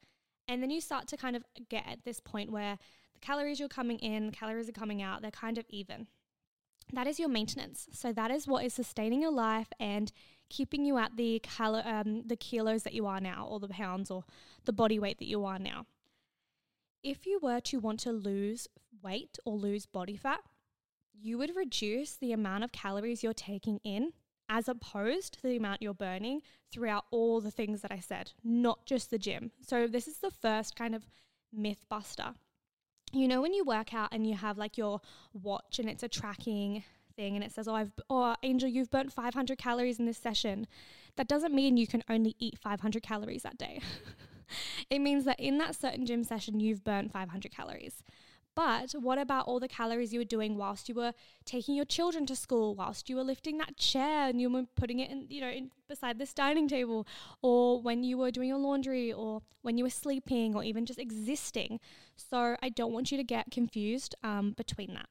And 0.48 0.63
then 0.63 0.71
you 0.71 0.81
start 0.81 1.07
to 1.09 1.17
kind 1.17 1.36
of 1.36 1.43
get 1.69 1.86
at 1.88 2.03
this 2.03 2.19
point 2.19 2.51
where 2.51 2.79
the 3.13 3.19
calories 3.19 3.59
you're 3.59 3.69
coming 3.69 4.00
in, 4.00 4.25
the 4.25 4.31
calories 4.31 4.67
are 4.67 4.74
coming 4.74 5.01
out, 5.01 5.21
they're 5.21 5.29
kind 5.29 5.59
of 5.59 5.65
even 5.69 6.07
that 6.93 7.07
is 7.07 7.19
your 7.19 7.29
maintenance. 7.29 7.88
So 7.91 8.12
that 8.13 8.31
is 8.31 8.48
what 8.48 8.65
is 8.65 8.74
sustaining 8.74 9.21
your 9.21 9.31
life 9.31 9.67
and 9.79 10.12
keeping 10.50 10.86
you 10.86 10.98
at 10.98 11.15
the 11.17 11.39
calo- 11.43 11.86
um, 11.86 12.24
the 12.25 12.36
kilos 12.36 12.83
that 12.83 12.93
you 12.93 13.05
are 13.05 13.19
now, 13.19 13.48
or 13.50 13.59
the 13.59 13.67
pounds, 13.67 14.09
or 14.09 14.24
the 14.65 14.74
body 14.74 15.00
weight 15.00 15.19
that 15.19 15.27
you 15.27 15.45
are 15.45 15.59
now. 15.59 15.86
If 17.03 17.25
you 17.25 17.39
were 17.41 17.59
to 17.62 17.79
want 17.79 18.00
to 18.01 18.12
lose 18.12 18.67
weight 19.03 19.38
or 19.45 19.55
lose 19.55 19.86
body 19.86 20.17
fat, 20.17 20.41
you 21.21 21.38
would 21.38 21.55
reduce 21.55 22.15
the 22.15 22.31
amount 22.31 22.63
of 22.63 22.71
calories 22.71 23.23
you're 23.23 23.33
taking 23.33 23.79
in 23.83 24.13
as 24.49 24.67
opposed 24.67 25.33
to 25.33 25.43
the 25.43 25.57
amount 25.57 25.81
you're 25.81 25.93
burning 25.93 26.41
throughout 26.71 27.05
all 27.11 27.39
the 27.39 27.51
things 27.51 27.81
that 27.81 27.91
I 27.91 27.99
said, 27.99 28.31
not 28.43 28.85
just 28.85 29.11
the 29.11 29.19
gym. 29.19 29.51
So, 29.61 29.88
this 29.88 30.07
is 30.07 30.17
the 30.17 30.31
first 30.31 30.75
kind 30.75 30.95
of 30.95 31.05
myth 31.53 31.85
buster. 31.89 32.33
You 33.11 33.27
know 33.27 33.41
when 33.41 33.53
you 33.53 33.63
work 33.63 33.93
out 33.93 34.09
and 34.11 34.27
you 34.27 34.35
have 34.35 34.57
like 34.57 34.77
your 34.77 35.01
watch 35.33 35.79
and 35.79 35.89
it's 35.89 36.03
a 36.03 36.07
tracking 36.07 36.83
thing 37.15 37.35
and 37.35 37.43
it 37.43 37.51
says 37.51 37.67
oh 37.67 37.73
I've 37.73 37.91
oh 38.07 38.35
Angel 38.43 38.69
you've 38.69 38.91
burnt 38.91 39.11
500 39.11 39.57
calories 39.57 39.97
in 39.97 40.05
this 40.05 40.19
session. 40.19 40.67
That 41.15 41.27
doesn't 41.27 41.53
mean 41.53 41.75
you 41.75 41.88
can 41.88 42.03
only 42.07 42.35
eat 42.38 42.59
500 42.59 43.01
calories 43.01 43.43
that 43.43 43.57
day. 43.57 43.81
It 44.89 44.99
means 44.99 45.25
that 45.25 45.39
in 45.39 45.59
that 45.59 45.75
certain 45.75 46.05
gym 46.07 46.23
session 46.23 46.59
you've 46.59 46.83
burnt 46.83 47.11
500 47.11 47.51
calories 47.51 48.03
but 48.59 48.91
what 48.91 49.17
about 49.17 49.47
all 49.47 49.57
the 49.57 49.69
calories 49.69 50.11
you 50.11 50.19
were 50.19 50.25
doing 50.25 50.57
whilst 50.57 50.89
you 50.89 50.95
were 50.95 51.13
taking 51.45 51.75
your 51.75 51.85
children 51.85 52.25
to 52.25 52.35
school, 52.35 52.75
whilst 52.75 53.09
you 53.09 53.15
were 53.15 53.23
lifting 53.23 53.57
that 53.57 53.77
chair 53.77 54.27
and 54.27 54.41
you 54.41 54.49
were 54.49 54.65
putting 54.75 54.99
it 54.99 55.09
in, 55.09 55.27
you 55.29 55.39
know, 55.39 55.47
in, 55.47 55.71
beside 55.87 56.19
this 56.19 56.33
dining 56.33 56.67
table, 56.67 57.07
or 57.41 57.81
when 57.81 58.03
you 58.03 58.17
were 58.17 58.31
doing 58.31 58.49
your 58.49 58.57
laundry, 58.57 59.13
or 59.13 59.41
when 59.61 59.77
you 59.77 59.85
were 59.85 59.89
sleeping, 59.89 60.57
or 60.57 60.63
even 60.65 60.85
just 60.85 60.99
existing? 60.99 61.79
So 62.17 62.57
I 62.61 62.67
don't 62.67 62.91
want 62.91 63.13
you 63.13 63.17
to 63.17 63.23
get 63.23 63.49
confused 63.49 64.13
um, 64.23 64.51
between 64.57 64.93
that. 64.93 65.07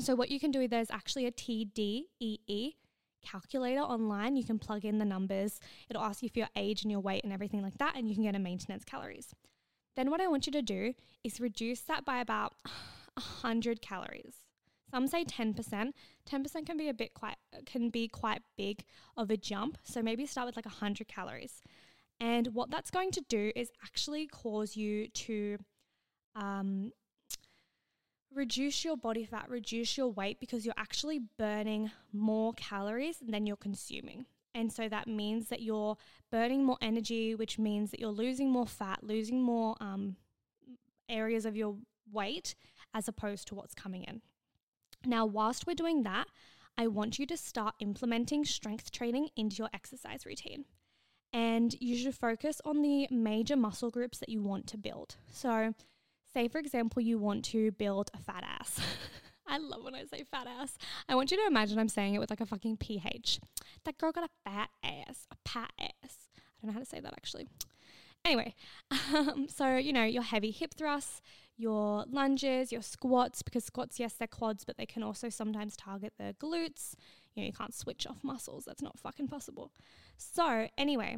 So 0.00 0.16
what 0.16 0.28
you 0.28 0.40
can 0.40 0.50
do, 0.50 0.66
there's 0.66 0.90
actually 0.90 1.26
a 1.26 1.30
TDEE 1.30 2.74
calculator 3.22 3.82
online. 3.82 4.34
You 4.34 4.42
can 4.42 4.58
plug 4.58 4.84
in 4.84 4.98
the 4.98 5.04
numbers. 5.04 5.60
It'll 5.88 6.02
ask 6.02 6.24
you 6.24 6.28
for 6.28 6.40
your 6.40 6.50
age 6.56 6.82
and 6.82 6.90
your 6.90 6.98
weight 6.98 7.22
and 7.22 7.32
everything 7.32 7.62
like 7.62 7.78
that, 7.78 7.94
and 7.94 8.08
you 8.08 8.16
can 8.16 8.24
get 8.24 8.34
a 8.34 8.40
maintenance 8.40 8.84
calories. 8.84 9.32
Then 9.98 10.12
what 10.12 10.20
I 10.20 10.28
want 10.28 10.46
you 10.46 10.52
to 10.52 10.62
do 10.62 10.94
is 11.24 11.40
reduce 11.40 11.80
that 11.80 12.04
by 12.04 12.20
about 12.20 12.54
100 13.14 13.82
calories. 13.82 14.36
Some 14.88 15.08
say 15.08 15.24
10%. 15.24 15.56
10% 16.30 16.66
can 16.66 16.76
be 16.76 16.88
a 16.88 16.94
bit 16.94 17.14
quite 17.14 17.34
can 17.66 17.90
be 17.90 18.06
quite 18.06 18.42
big 18.56 18.84
of 19.16 19.28
a 19.28 19.36
jump. 19.36 19.76
So 19.82 20.00
maybe 20.00 20.24
start 20.24 20.46
with 20.46 20.54
like 20.54 20.66
100 20.66 21.08
calories. 21.08 21.62
And 22.20 22.54
what 22.54 22.70
that's 22.70 22.92
going 22.92 23.10
to 23.10 23.24
do 23.28 23.50
is 23.56 23.72
actually 23.82 24.28
cause 24.28 24.76
you 24.76 25.08
to 25.08 25.58
um, 26.36 26.92
reduce 28.32 28.84
your 28.84 28.96
body 28.96 29.24
fat, 29.24 29.50
reduce 29.50 29.98
your 29.98 30.12
weight 30.12 30.38
because 30.38 30.64
you're 30.64 30.74
actually 30.78 31.22
burning 31.40 31.90
more 32.12 32.52
calories 32.52 33.16
than 33.20 33.46
you're 33.46 33.56
consuming. 33.56 34.26
And 34.58 34.72
so 34.72 34.88
that 34.88 35.06
means 35.06 35.50
that 35.50 35.62
you're 35.62 35.96
burning 36.32 36.64
more 36.64 36.78
energy, 36.82 37.36
which 37.36 37.60
means 37.60 37.92
that 37.92 38.00
you're 38.00 38.10
losing 38.10 38.50
more 38.50 38.66
fat, 38.66 39.04
losing 39.04 39.40
more 39.40 39.76
um, 39.80 40.16
areas 41.08 41.46
of 41.46 41.56
your 41.56 41.76
weight 42.12 42.56
as 42.92 43.06
opposed 43.06 43.46
to 43.46 43.54
what's 43.54 43.72
coming 43.72 44.02
in. 44.02 44.20
Now, 45.06 45.24
whilst 45.26 45.64
we're 45.64 45.74
doing 45.74 46.02
that, 46.02 46.26
I 46.76 46.88
want 46.88 47.20
you 47.20 47.26
to 47.26 47.36
start 47.36 47.76
implementing 47.78 48.44
strength 48.44 48.90
training 48.90 49.28
into 49.36 49.58
your 49.58 49.68
exercise 49.72 50.26
routine. 50.26 50.64
And 51.32 51.76
you 51.80 51.96
should 51.96 52.16
focus 52.16 52.60
on 52.64 52.82
the 52.82 53.06
major 53.12 53.54
muscle 53.54 53.90
groups 53.90 54.18
that 54.18 54.28
you 54.28 54.42
want 54.42 54.66
to 54.68 54.76
build. 54.76 55.14
So, 55.30 55.72
say 56.32 56.48
for 56.48 56.58
example, 56.58 57.00
you 57.00 57.16
want 57.16 57.44
to 57.46 57.70
build 57.70 58.10
a 58.12 58.18
fat 58.18 58.42
ass. 58.44 58.80
I 59.48 59.58
love 59.58 59.82
when 59.82 59.94
I 59.94 60.04
say 60.04 60.24
fat 60.30 60.46
ass. 60.46 60.76
I 61.08 61.14
want 61.14 61.30
you 61.30 61.38
to 61.38 61.46
imagine 61.46 61.78
I'm 61.78 61.88
saying 61.88 62.14
it 62.14 62.18
with 62.18 62.30
like 62.30 62.40
a 62.40 62.46
fucking 62.46 62.76
PH. 62.76 63.40
That 63.84 63.98
girl 63.98 64.12
got 64.12 64.24
a 64.24 64.50
fat 64.50 64.68
ass, 64.84 65.26
a 65.30 65.36
pat 65.44 65.72
ass. 65.80 66.28
I 66.36 66.40
don't 66.62 66.68
know 66.68 66.72
how 66.74 66.80
to 66.80 66.84
say 66.84 67.00
that 67.00 67.14
actually. 67.14 67.48
Anyway, 68.24 68.54
um, 69.14 69.46
so 69.48 69.76
you 69.76 69.92
know, 69.92 70.04
your 70.04 70.22
heavy 70.22 70.50
hip 70.50 70.74
thrusts, 70.74 71.22
your 71.56 72.04
lunges, 72.10 72.70
your 72.70 72.82
squats, 72.82 73.42
because 73.42 73.64
squats, 73.64 73.98
yes, 73.98 74.14
they're 74.14 74.28
quads, 74.28 74.64
but 74.64 74.76
they 74.76 74.86
can 74.86 75.02
also 75.02 75.28
sometimes 75.28 75.76
target 75.76 76.12
the 76.18 76.34
glutes. 76.40 76.94
You 77.34 77.42
know, 77.42 77.46
you 77.46 77.52
can't 77.52 77.74
switch 77.74 78.06
off 78.06 78.22
muscles. 78.22 78.64
That's 78.64 78.82
not 78.82 78.98
fucking 78.98 79.28
possible. 79.28 79.72
So, 80.16 80.68
anyway, 80.76 81.16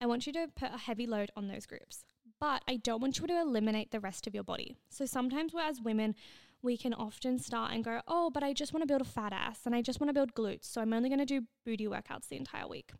I 0.00 0.06
want 0.06 0.26
you 0.26 0.32
to 0.34 0.48
put 0.54 0.74
a 0.74 0.78
heavy 0.78 1.06
load 1.06 1.30
on 1.36 1.48
those 1.48 1.66
groups, 1.66 2.04
but 2.40 2.62
I 2.68 2.76
don't 2.76 3.00
want 3.00 3.18
you 3.18 3.26
to 3.26 3.40
eliminate 3.40 3.90
the 3.90 4.00
rest 4.00 4.26
of 4.26 4.34
your 4.34 4.44
body. 4.44 4.76
So, 4.90 5.06
sometimes 5.06 5.52
as 5.58 5.80
women, 5.80 6.14
we 6.62 6.76
can 6.76 6.92
often 6.94 7.38
start 7.38 7.72
and 7.72 7.84
go, 7.84 8.00
oh, 8.08 8.30
but 8.30 8.42
I 8.42 8.52
just 8.52 8.72
want 8.72 8.82
to 8.82 8.86
build 8.86 9.00
a 9.00 9.04
fat 9.04 9.32
ass 9.32 9.60
and 9.64 9.74
I 9.74 9.82
just 9.82 10.00
want 10.00 10.08
to 10.08 10.14
build 10.14 10.34
glutes. 10.34 10.64
So 10.64 10.80
I'm 10.80 10.92
only 10.92 11.08
going 11.08 11.20
to 11.20 11.24
do 11.24 11.42
booty 11.64 11.86
workouts 11.86 12.28
the 12.28 12.36
entire 12.36 12.66
week. 12.66 12.90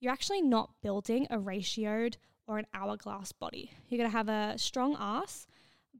You're 0.00 0.12
actually 0.12 0.42
not 0.42 0.70
building 0.82 1.26
a 1.30 1.38
ratioed 1.38 2.16
or 2.46 2.58
an 2.58 2.66
hourglass 2.74 3.32
body. 3.32 3.70
You're 3.88 3.98
going 3.98 4.10
to 4.10 4.16
have 4.16 4.28
a 4.28 4.58
strong 4.58 4.96
ass, 4.98 5.46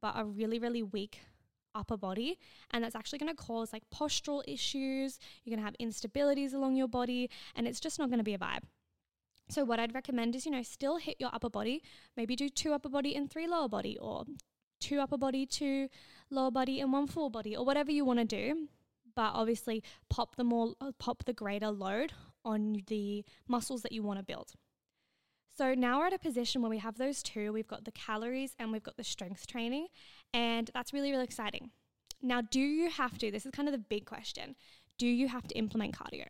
but 0.00 0.14
a 0.16 0.24
really, 0.24 0.58
really 0.58 0.82
weak 0.82 1.20
upper 1.74 1.96
body. 1.96 2.38
And 2.70 2.82
that's 2.82 2.96
actually 2.96 3.18
going 3.18 3.34
to 3.34 3.42
cause 3.42 3.72
like 3.72 3.82
postural 3.94 4.42
issues. 4.46 5.18
You're 5.44 5.56
going 5.56 5.64
to 5.64 5.64
have 5.64 5.76
instabilities 5.80 6.54
along 6.54 6.76
your 6.76 6.88
body, 6.88 7.30
and 7.54 7.66
it's 7.66 7.80
just 7.80 7.98
not 7.98 8.08
going 8.08 8.18
to 8.18 8.24
be 8.24 8.34
a 8.34 8.38
vibe. 8.38 8.62
So, 9.48 9.64
what 9.64 9.80
I'd 9.80 9.94
recommend 9.94 10.36
is, 10.36 10.46
you 10.46 10.52
know, 10.52 10.62
still 10.62 10.96
hit 10.96 11.16
your 11.18 11.30
upper 11.32 11.50
body, 11.50 11.82
maybe 12.16 12.36
do 12.36 12.48
two 12.48 12.72
upper 12.72 12.88
body 12.88 13.16
and 13.16 13.30
three 13.30 13.48
lower 13.48 13.68
body, 13.68 13.98
or 14.00 14.24
two 14.80 15.00
upper 15.00 15.18
body, 15.18 15.44
two 15.46 15.88
lower 16.30 16.50
body, 16.50 16.80
and 16.80 16.92
one 16.92 17.06
full 17.06 17.30
body, 17.30 17.56
or 17.56 17.64
whatever 17.64 17.90
you 17.90 18.04
want 18.04 18.18
to 18.18 18.24
do. 18.24 18.68
But 19.14 19.32
obviously, 19.34 19.82
pop 20.08 20.36
the 20.36 20.44
more, 20.44 20.74
uh, 20.80 20.92
pop 20.98 21.24
the 21.24 21.32
greater 21.32 21.70
load 21.70 22.12
on 22.44 22.82
the 22.86 23.24
muscles 23.48 23.82
that 23.82 23.92
you 23.92 24.02
want 24.02 24.18
to 24.18 24.24
build. 24.24 24.52
So 25.56 25.74
now 25.74 25.98
we're 25.98 26.06
at 26.06 26.14
a 26.14 26.18
position 26.18 26.62
where 26.62 26.70
we 26.70 26.78
have 26.78 26.96
those 26.96 27.22
two. 27.22 27.52
We've 27.52 27.66
got 27.66 27.84
the 27.84 27.92
calories 27.92 28.54
and 28.58 28.72
we've 28.72 28.82
got 28.82 28.96
the 28.96 29.04
strength 29.04 29.46
training, 29.46 29.88
and 30.32 30.70
that's 30.72 30.92
really, 30.92 31.10
really 31.10 31.24
exciting. 31.24 31.70
Now, 32.22 32.40
do 32.40 32.60
you 32.60 32.90
have 32.90 33.18
to? 33.18 33.30
This 33.30 33.44
is 33.44 33.52
kind 33.52 33.68
of 33.68 33.72
the 33.72 33.78
big 33.78 34.06
question. 34.06 34.54
Do 34.98 35.06
you 35.06 35.28
have 35.28 35.48
to 35.48 35.54
implement 35.56 35.96
cardio? 35.98 36.26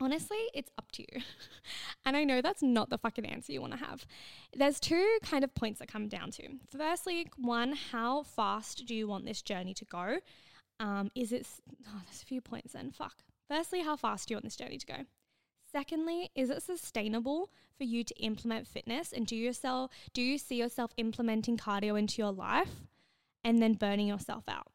Honestly, 0.00 0.38
it's 0.54 0.70
up 0.78 0.90
to 0.92 1.02
you. 1.02 1.22
and 2.04 2.16
I 2.16 2.24
know 2.24 2.40
that's 2.40 2.62
not 2.62 2.88
the 2.90 2.98
fucking 2.98 3.26
answer 3.26 3.52
you 3.52 3.60
want 3.60 3.72
to 3.72 3.78
have. 3.78 4.06
There's 4.54 4.78
two 4.78 5.18
kind 5.22 5.42
of 5.42 5.54
points 5.54 5.80
that 5.80 5.88
come 5.88 6.08
down 6.08 6.30
to. 6.32 6.48
Firstly, 6.76 7.26
one, 7.36 7.72
how 7.72 8.22
fast 8.22 8.86
do 8.86 8.94
you 8.94 9.08
want 9.08 9.24
this 9.24 9.42
journey 9.42 9.74
to 9.74 9.84
go? 9.84 10.18
Um, 10.80 11.10
is 11.14 11.32
it, 11.32 11.46
oh, 11.88 12.00
there's 12.06 12.22
a 12.22 12.26
few 12.26 12.40
points 12.40 12.74
then, 12.74 12.92
fuck. 12.92 13.14
Firstly, 13.48 13.82
how 13.82 13.96
fast 13.96 14.28
do 14.28 14.32
you 14.32 14.36
want 14.36 14.44
this 14.44 14.56
journey 14.56 14.78
to 14.78 14.86
go? 14.86 15.04
Secondly, 15.70 16.30
is 16.34 16.50
it 16.50 16.62
sustainable 16.62 17.50
for 17.76 17.84
you 17.84 18.04
to 18.04 18.14
implement 18.22 18.66
fitness 18.66 19.12
and 19.12 19.26
do 19.26 19.36
yourself 19.36 19.90
do 20.14 20.22
you 20.22 20.38
see 20.38 20.56
yourself 20.56 20.92
implementing 20.96 21.58
cardio 21.58 21.98
into 21.98 22.22
your 22.22 22.32
life 22.32 22.86
and 23.44 23.60
then 23.60 23.74
burning 23.74 24.06
yourself 24.06 24.44
out? 24.48 24.68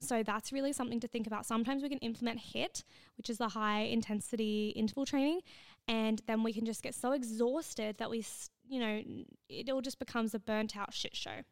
So 0.00 0.22
that's 0.22 0.52
really 0.52 0.72
something 0.72 1.00
to 1.00 1.08
think 1.08 1.26
about. 1.26 1.44
Sometimes 1.44 1.82
we 1.82 1.88
can 1.88 1.98
implement 1.98 2.40
HIIT, 2.54 2.84
which 3.16 3.28
is 3.28 3.38
the 3.38 3.48
high 3.48 3.80
intensity 3.80 4.72
interval 4.76 5.04
training, 5.04 5.40
and 5.88 6.22
then 6.26 6.42
we 6.42 6.52
can 6.52 6.64
just 6.64 6.82
get 6.82 6.94
so 6.94 7.12
exhausted 7.12 7.98
that 7.98 8.10
we, 8.10 8.24
you 8.68 8.78
know, 8.78 9.02
it 9.48 9.68
all 9.70 9.80
just 9.80 9.98
becomes 9.98 10.34
a 10.34 10.38
burnt 10.38 10.76
out 10.76 10.94
shit 10.94 11.16
show. 11.16 11.42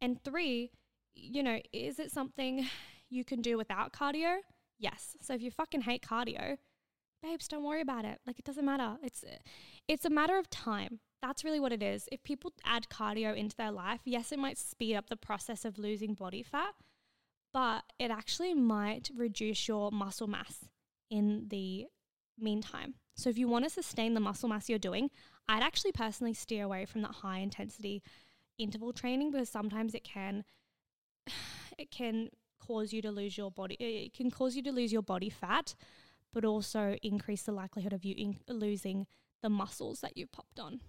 And 0.00 0.22
three, 0.24 0.70
you 1.14 1.42
know, 1.42 1.60
is 1.72 1.98
it 1.98 2.10
something 2.12 2.66
you 3.10 3.24
can 3.24 3.42
do 3.42 3.56
without 3.56 3.92
cardio? 3.92 4.38
Yes. 4.78 5.16
So 5.20 5.34
if 5.34 5.42
you 5.42 5.50
fucking 5.50 5.82
hate 5.82 6.02
cardio, 6.02 6.58
babes, 7.22 7.48
don't 7.48 7.64
worry 7.64 7.80
about 7.80 8.04
it. 8.04 8.20
Like 8.26 8.38
it 8.38 8.44
doesn't 8.44 8.64
matter. 8.64 8.96
It's 9.02 9.24
it's 9.88 10.04
a 10.04 10.10
matter 10.10 10.38
of 10.38 10.48
time. 10.50 11.00
That's 11.22 11.44
really 11.44 11.60
what 11.60 11.72
it 11.72 11.82
is. 11.82 12.08
If 12.12 12.22
people 12.22 12.52
add 12.64 12.88
cardio 12.88 13.34
into 13.34 13.56
their 13.56 13.72
life, 13.72 14.00
yes, 14.04 14.32
it 14.32 14.38
might 14.38 14.58
speed 14.58 14.94
up 14.94 15.08
the 15.08 15.16
process 15.16 15.64
of 15.64 15.78
losing 15.78 16.14
body 16.14 16.42
fat, 16.42 16.74
but 17.56 17.84
it 17.98 18.10
actually 18.10 18.52
might 18.52 19.08
reduce 19.16 19.66
your 19.66 19.90
muscle 19.90 20.26
mass 20.26 20.66
in 21.08 21.46
the 21.48 21.86
meantime. 22.38 22.92
So 23.14 23.30
if 23.30 23.38
you 23.38 23.48
want 23.48 23.64
to 23.64 23.70
sustain 23.70 24.12
the 24.12 24.20
muscle 24.20 24.50
mass 24.50 24.68
you're 24.68 24.78
doing, 24.78 25.08
I'd 25.48 25.62
actually 25.62 25.92
personally 25.92 26.34
steer 26.34 26.64
away 26.64 26.84
from 26.84 27.00
that 27.00 27.12
high 27.12 27.38
intensity 27.38 28.02
interval 28.58 28.92
training 28.92 29.30
because 29.30 29.48
sometimes 29.48 29.94
it 29.94 30.04
can 30.04 30.44
it 31.78 31.90
can 31.90 32.28
cause 32.60 32.92
you 32.92 33.00
to 33.00 33.10
lose 33.10 33.38
your 33.38 33.50
body. 33.50 33.76
It 33.80 34.12
can 34.12 34.30
cause 34.30 34.54
you 34.54 34.62
to 34.64 34.70
lose 34.70 34.92
your 34.92 35.00
body 35.00 35.30
fat, 35.30 35.74
but 36.34 36.44
also 36.44 36.98
increase 37.02 37.44
the 37.44 37.52
likelihood 37.52 37.94
of 37.94 38.04
you 38.04 38.14
in- 38.18 38.40
losing 38.54 39.06
the 39.40 39.48
muscles 39.48 40.02
that 40.02 40.18
you 40.18 40.26
popped 40.26 40.60
on. 40.60 40.80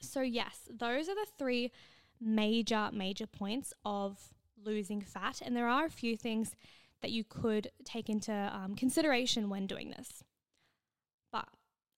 So, 0.00 0.20
yes, 0.20 0.68
those 0.72 1.08
are 1.08 1.16
the 1.16 1.26
three 1.36 1.72
major, 2.20 2.90
major 2.92 3.26
points 3.26 3.72
of 3.84 4.35
losing 4.64 5.00
fat. 5.00 5.40
And 5.44 5.56
there 5.56 5.68
are 5.68 5.86
a 5.86 5.90
few 5.90 6.16
things 6.16 6.54
that 7.02 7.10
you 7.10 7.24
could 7.24 7.70
take 7.84 8.08
into 8.08 8.32
um, 8.32 8.74
consideration 8.74 9.48
when 9.48 9.66
doing 9.66 9.90
this. 9.90 10.24
But 11.32 11.48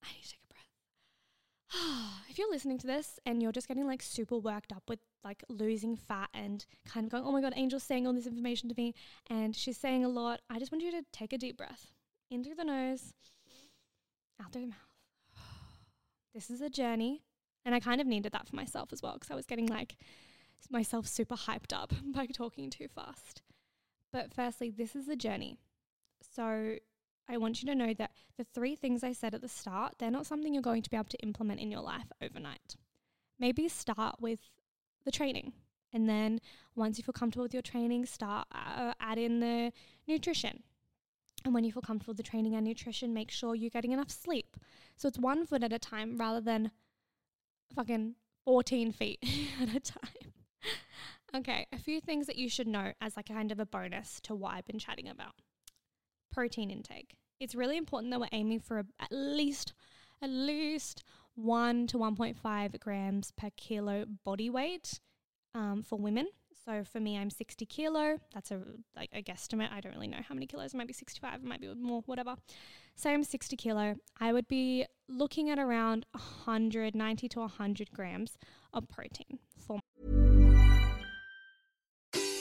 I 0.03 0.09
need 0.13 0.23
to 0.23 0.31
take 0.31 0.41
a 0.45 0.53
breath. 0.53 2.15
if 2.29 2.39
you're 2.39 2.51
listening 2.51 2.79
to 2.79 2.87
this 2.87 3.19
and 3.25 3.43
you're 3.43 3.53
just 3.53 3.69
getting 3.69 3.87
like 3.87 4.03
super 4.03 4.37
worked 4.37 4.73
up 4.73 4.83
with 4.89 4.99
like 5.25 5.45
losing 5.49 5.97
fat 5.97 6.31
and 6.35 6.65
kind 6.87 7.05
of 7.05 7.11
going, 7.11 7.25
oh 7.25 7.33
my 7.33 7.41
God, 7.41 7.53
Angel's 7.55 7.83
saying 7.83 8.07
all 8.07 8.13
this 8.13 8.27
information 8.27 8.69
to 8.69 8.75
me 8.77 8.95
and 9.29 9.55
she's 9.55 9.77
saying 9.77 10.05
a 10.05 10.09
lot, 10.09 10.41
I 10.51 10.59
just 10.59 10.73
want 10.73 10.83
you 10.83 10.91
to 10.93 11.03
take 11.13 11.33
a 11.33 11.39
deep 11.39 11.57
breath 11.57 11.87
in 12.31 12.45
through 12.45 12.57
the 12.57 12.65
nose, 12.65 13.15
out 14.43 14.53
through 14.53 14.63
the 14.63 14.69
mouth. 14.69 14.77
This 16.35 16.51
is 16.51 16.61
a 16.61 16.71
journey. 16.71 17.23
And 17.65 17.75
I 17.75 17.81
kind 17.81 18.01
of 18.01 18.07
needed 18.07 18.33
that 18.33 18.49
for 18.49 18.57
myself 18.57 18.93
as 18.93 19.03
well 19.03 19.15
because 19.15 19.31
I 19.31 19.35
was 19.35 19.45
getting 19.45 19.67
like 19.67 19.97
myself 20.71 21.07
super 21.07 21.37
hyped 21.37 21.73
up 21.73 21.93
by 22.05 22.27
talking 22.27 22.71
too 22.71 22.89
fast. 22.89 23.43
But 24.13 24.33
firstly, 24.33 24.71
this 24.71 24.97
is 24.97 25.09
a 25.09 25.17
journey. 25.17 25.59
So 26.35 26.77
I 27.29 27.37
want 27.37 27.63
you 27.63 27.69
to 27.69 27.75
know 27.75 27.93
that 27.95 28.13
the 28.37 28.47
three 28.55 28.75
things 28.75 29.05
I 29.05 29.13
said 29.13 29.35
at 29.35 29.43
the 29.43 29.49
start, 29.49 29.95
they're 29.99 30.11
not 30.11 30.27
something 30.27 30.53
you're 30.55 30.63
going 30.63 30.83
to 30.83 30.91
be 30.91 30.97
able 30.97 31.07
to 31.11 31.23
implement 31.23 31.61
in 31.61 31.71
your 31.71 31.83
life 31.83 32.11
overnight. 32.23 32.77
Maybe 33.39 33.69
start 33.69 34.17
with 34.21 34.41
the 35.05 35.11
training. 35.11 35.53
And 35.93 36.09
then 36.09 36.41
once 36.75 36.99
you 36.99 37.05
feel 37.05 37.13
comfortable 37.13 37.45
with 37.45 37.55
your 37.55 37.63
training, 37.63 38.07
start 38.07 38.47
uh, 38.53 38.95
add 39.01 39.19
in 39.19 39.41
the 39.41 39.73
nutrition. 40.07 40.63
And 41.45 41.55
when 41.55 41.65
you 41.65 41.73
feel 41.73 41.83
comfortable 41.83 42.13
with 42.13 42.19
the 42.19 42.31
training 42.31 42.55
and 42.55 42.67
nutrition, 42.67 43.15
make 43.15 43.31
sure 43.31 43.55
you're 43.55 43.71
getting 43.71 43.93
enough 43.93 44.11
sleep. 44.11 44.57
So 44.97 45.09
it's 45.09 45.19
one 45.19 45.47
foot 45.47 45.63
at 45.63 45.73
a 45.73 45.79
time 45.79 46.17
rather 46.19 46.41
than 46.41 46.73
fucking 47.75 48.17
14 48.45 48.93
feet 48.93 49.25
at 49.63 49.75
a 49.75 49.81
time. 49.81 50.18
Okay, 51.35 51.67
a 51.73 51.79
few 51.79 52.01
things 52.01 52.27
that 52.27 52.37
you 52.37 52.49
should 52.49 52.67
know 52.67 52.93
as 53.01 53.17
like 53.17 53.29
kind 53.29 53.53
of 53.53 53.61
a 53.61 53.67
bonus 53.67 54.21
to 54.23 54.35
what 54.35 54.55
I've 54.55 54.67
been 54.67 54.79
chatting 54.79 55.09
about. 55.09 55.35
Protein 56.33 56.71
intake. 56.71 57.17
It's 57.41 57.55
really 57.55 57.77
important 57.77 58.11
that 58.11 58.21
we're 58.21 58.29
aiming 58.33 58.61
for 58.61 58.79
a, 58.79 58.85
at 59.01 59.13
least 59.13 59.75
at 60.21 60.31
least 60.31 61.05
1 61.37 61.87
to 61.89 61.99
1.5 61.99 62.81
grams 62.81 63.31
per 63.37 63.51
kilo 63.57 64.05
body 64.25 64.51
weight 64.51 65.01
um, 65.55 65.83
for 65.83 65.97
women. 65.97 66.27
So 66.65 66.85
for 66.85 67.01
me, 67.01 67.17
I'm 67.17 67.31
60 67.31 67.65
kilo. 67.67 68.19
That's 68.35 68.51
a 68.51 68.61
like 68.95 69.09
a 69.13 69.23
guesstimate. 69.23 69.73
I 69.73 69.81
don't 69.81 69.95
really 69.95 70.09
know 70.09 70.19
how 70.29 70.35
many 70.35 70.47
kilos. 70.47 70.75
It 70.75 70.77
might 70.77 70.87
be 70.87 70.93
65. 70.93 71.35
It 71.37 71.45
might 71.45 71.61
be 71.61 71.73
more. 71.75 72.03
Whatever. 72.07 72.37
Say 72.95 73.15
I'm 73.15 73.23
60 73.23 73.57
kilo. 73.57 73.95
I 74.21 74.33
would 74.33 74.49
be 74.49 74.85
looking 75.09 75.49
at 75.49 75.59
around 75.59 76.05
190 76.13 77.29
to 77.29 77.41
100 77.41 77.93
grams 77.93 78.37
of 78.75 78.89
protein 78.89 79.39
for. 79.57 79.81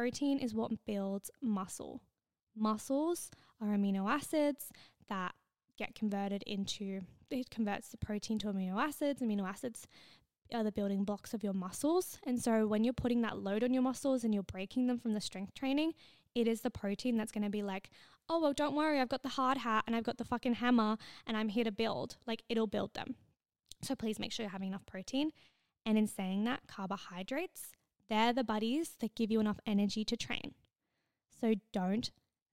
Protein 0.00 0.38
is 0.38 0.54
what 0.54 0.86
builds 0.86 1.30
muscle. 1.42 2.00
Muscles 2.56 3.30
are 3.60 3.68
amino 3.68 4.10
acids 4.10 4.70
that 5.10 5.34
get 5.76 5.94
converted 5.94 6.42
into, 6.46 7.02
it 7.30 7.50
converts 7.50 7.90
the 7.90 7.98
protein 7.98 8.38
to 8.38 8.46
amino 8.46 8.80
acids. 8.82 9.20
Amino 9.20 9.46
acids 9.46 9.86
are 10.54 10.64
the 10.64 10.72
building 10.72 11.04
blocks 11.04 11.34
of 11.34 11.44
your 11.44 11.52
muscles. 11.52 12.18
And 12.26 12.42
so 12.42 12.66
when 12.66 12.82
you're 12.82 12.94
putting 12.94 13.20
that 13.20 13.36
load 13.36 13.62
on 13.62 13.74
your 13.74 13.82
muscles 13.82 14.24
and 14.24 14.32
you're 14.32 14.42
breaking 14.42 14.86
them 14.86 14.98
from 14.98 15.12
the 15.12 15.20
strength 15.20 15.52
training, 15.52 15.92
it 16.34 16.48
is 16.48 16.62
the 16.62 16.70
protein 16.70 17.18
that's 17.18 17.30
going 17.30 17.44
to 17.44 17.50
be 17.50 17.62
like, 17.62 17.90
oh, 18.26 18.40
well, 18.40 18.54
don't 18.54 18.74
worry, 18.74 19.00
I've 19.00 19.10
got 19.10 19.22
the 19.22 19.28
hard 19.28 19.58
hat 19.58 19.84
and 19.86 19.94
I've 19.94 20.04
got 20.04 20.16
the 20.16 20.24
fucking 20.24 20.54
hammer 20.54 20.96
and 21.26 21.36
I'm 21.36 21.50
here 21.50 21.64
to 21.64 21.72
build. 21.72 22.16
Like, 22.26 22.42
it'll 22.48 22.66
build 22.66 22.94
them. 22.94 23.16
So 23.82 23.94
please 23.94 24.18
make 24.18 24.32
sure 24.32 24.44
you're 24.44 24.50
having 24.50 24.68
enough 24.68 24.86
protein. 24.86 25.32
And 25.84 25.98
in 25.98 26.06
saying 26.06 26.44
that, 26.44 26.62
carbohydrates, 26.66 27.72
they're 28.10 28.34
the 28.34 28.44
buddies 28.44 28.96
that 29.00 29.14
give 29.14 29.30
you 29.30 29.40
enough 29.40 29.60
energy 29.64 30.04
to 30.04 30.16
train. 30.16 30.54
So 31.40 31.54
don't 31.72 32.10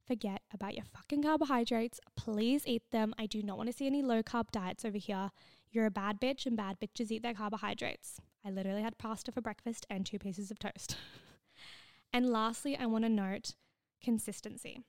forget 0.07 0.41
about 0.53 0.75
your 0.75 0.85
fucking 0.85 1.23
carbohydrates. 1.23 1.99
Please 2.15 2.65
eat 2.65 2.83
them. 2.91 3.13
I 3.19 3.25
do 3.25 3.43
not 3.43 3.57
want 3.57 3.69
to 3.69 3.75
see 3.75 3.87
any 3.87 4.01
low 4.01 4.23
carb 4.23 4.51
diets 4.51 4.85
over 4.85 4.97
here. 4.97 5.31
You're 5.69 5.87
a 5.87 5.91
bad 5.91 6.21
bitch, 6.21 6.45
and 6.45 6.55
bad 6.55 6.77
bitches 6.79 7.11
eat 7.11 7.23
their 7.23 7.33
carbohydrates. 7.33 8.21
I 8.45 8.51
literally 8.51 8.83
had 8.83 8.97
pasta 8.97 9.31
for 9.33 9.41
breakfast 9.41 9.85
and 9.89 10.05
two 10.05 10.17
pieces 10.17 10.49
of 10.49 10.59
toast. 10.59 10.95
and 12.13 12.29
lastly, 12.29 12.77
I 12.77 12.85
want 12.85 13.03
to 13.03 13.09
note 13.09 13.55
consistency. 14.01 14.79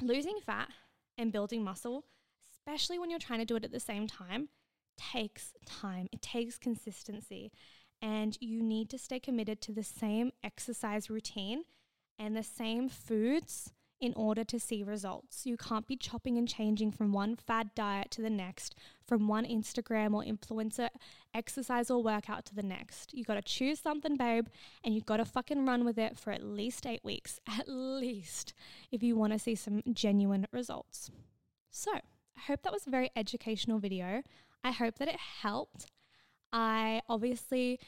Losing 0.00 0.38
fat 0.44 0.70
and 1.18 1.32
building 1.32 1.62
muscle, 1.62 2.06
especially 2.54 2.98
when 2.98 3.10
you're 3.10 3.18
trying 3.18 3.40
to 3.40 3.44
do 3.44 3.56
it 3.56 3.64
at 3.64 3.72
the 3.72 3.80
same 3.80 4.06
time, 4.06 4.48
takes 4.96 5.52
time. 5.66 6.08
It 6.12 6.22
takes 6.22 6.56
consistency. 6.56 7.52
And 8.02 8.36
you 8.40 8.62
need 8.62 8.88
to 8.90 8.98
stay 8.98 9.20
committed 9.20 9.60
to 9.62 9.72
the 9.72 9.82
same 9.82 10.32
exercise 10.42 11.10
routine 11.10 11.64
and 12.18 12.36
the 12.36 12.42
same 12.42 12.88
foods 12.88 13.72
in 14.00 14.14
order 14.14 14.42
to 14.42 14.58
see 14.58 14.82
results. 14.82 15.44
You 15.44 15.56
can't 15.56 15.86
be 15.86 15.96
chopping 15.96 16.38
and 16.38 16.48
changing 16.48 16.90
from 16.92 17.12
one 17.12 17.36
fad 17.36 17.74
diet 17.74 18.10
to 18.12 18.22
the 18.22 18.30
next, 18.30 18.74
from 19.06 19.28
one 19.28 19.44
Instagram 19.44 20.14
or 20.14 20.24
influencer 20.24 20.88
exercise 21.34 21.90
or 21.90 22.02
workout 22.02 22.46
to 22.46 22.54
the 22.54 22.62
next. 22.62 23.12
You 23.12 23.24
got 23.24 23.34
to 23.34 23.42
choose 23.42 23.78
something, 23.78 24.16
babe, 24.16 24.46
and 24.82 24.94
you 24.94 25.02
got 25.02 25.18
to 25.18 25.24
fucking 25.24 25.66
run 25.66 25.84
with 25.84 25.98
it 25.98 26.18
for 26.18 26.32
at 26.32 26.42
least 26.42 26.86
eight 26.86 27.04
weeks, 27.04 27.38
at 27.58 27.68
least, 27.68 28.54
if 28.90 29.02
you 29.02 29.16
want 29.16 29.34
to 29.34 29.38
see 29.38 29.54
some 29.54 29.82
genuine 29.92 30.46
results. 30.50 31.10
So, 31.70 31.92
I 31.92 32.40
hope 32.46 32.62
that 32.62 32.72
was 32.72 32.86
a 32.86 32.90
very 32.90 33.10
educational 33.14 33.78
video. 33.78 34.22
I 34.64 34.70
hope 34.70 34.98
that 34.98 35.08
it 35.08 35.18
helped. 35.42 35.86
I 36.52 37.02
obviously 37.08 37.78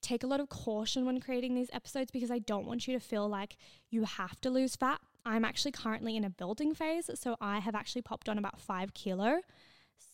take 0.00 0.24
a 0.24 0.26
lot 0.26 0.40
of 0.40 0.48
caution 0.48 1.06
when 1.06 1.20
creating 1.20 1.54
these 1.54 1.70
episodes 1.72 2.10
because 2.10 2.30
I 2.30 2.40
don't 2.40 2.66
want 2.66 2.86
you 2.88 2.94
to 2.94 3.00
feel 3.00 3.28
like 3.28 3.56
you 3.88 4.04
have 4.04 4.40
to 4.40 4.50
lose 4.50 4.76
fat. 4.76 5.00
I'm 5.24 5.44
actually 5.44 5.70
currently 5.72 6.16
in 6.16 6.24
a 6.24 6.30
building 6.30 6.74
phase, 6.74 7.08
so 7.14 7.36
I 7.40 7.60
have 7.60 7.74
actually 7.74 8.02
popped 8.02 8.28
on 8.28 8.38
about 8.38 8.60
five 8.60 8.94
kilo. 8.94 9.40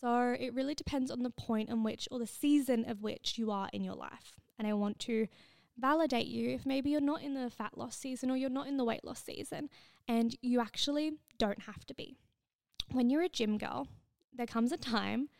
So 0.01 0.37
it 0.39 0.55
really 0.55 0.75
depends 0.75 1.11
on 1.11 1.23
the 1.23 1.31
point 1.31 1.71
in 1.71 1.83
which, 1.83 2.07
or 2.11 2.19
the 2.19 2.27
season 2.27 2.85
of 2.89 3.03
which 3.03 3.39
you 3.39 3.51
are 3.51 3.71
in 3.73 3.83
your 3.83 3.95
life. 3.95 4.39
And 4.59 4.69
I 4.69 4.75
want 4.75 4.99
to 5.01 5.27
validate 5.79 6.27
you 6.27 6.51
if 6.51 6.67
maybe 6.67 6.91
you're 6.91 7.01
not 7.01 7.23
in 7.23 7.35
the 7.35 7.49
fat 7.49 7.79
loss 7.79 7.97
season 7.97 8.31
or 8.31 8.37
you're 8.37 8.51
not 8.51 8.67
in 8.67 8.77
the 8.77 8.85
weight 8.85 9.05
loss 9.05 9.23
season, 9.23 9.71
and 10.07 10.37
you 10.43 10.61
actually 10.61 11.13
don't 11.39 11.63
have 11.63 11.87
to 11.87 11.95
be. 11.95 12.19
When 12.91 13.09
you're 13.09 13.23
a 13.23 13.29
gym 13.29 13.59
girl, 13.59 13.89
there 14.35 14.47
comes 14.47 14.73
a 14.73 14.77
time 14.77 15.31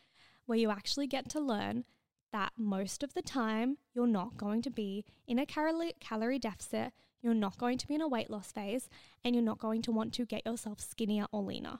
where 0.45 0.57
you 0.57 0.71
actually 0.71 1.07
get 1.07 1.29
to 1.29 1.39
learn 1.39 1.85
that 2.31 2.53
most 2.57 3.03
of 3.03 3.13
the 3.13 3.21
time 3.21 3.77
you're 3.93 4.07
not 4.07 4.37
going 4.37 4.61
to 4.61 4.69
be 4.69 5.05
in 5.27 5.39
a 5.39 5.45
calorie, 5.45 5.93
calorie 5.99 6.39
deficit, 6.39 6.93
you're 7.21 7.33
not 7.33 7.57
going 7.57 7.77
to 7.77 7.87
be 7.87 7.95
in 7.95 8.01
a 8.01 8.07
weight 8.07 8.29
loss 8.29 8.51
phase, 8.51 8.89
and 9.23 9.35
you're 9.35 9.43
not 9.43 9.59
going 9.59 9.81
to 9.83 9.91
want 9.91 10.13
to 10.13 10.25
get 10.25 10.45
yourself 10.45 10.79
skinnier 10.79 11.25
or 11.31 11.41
leaner. 11.41 11.79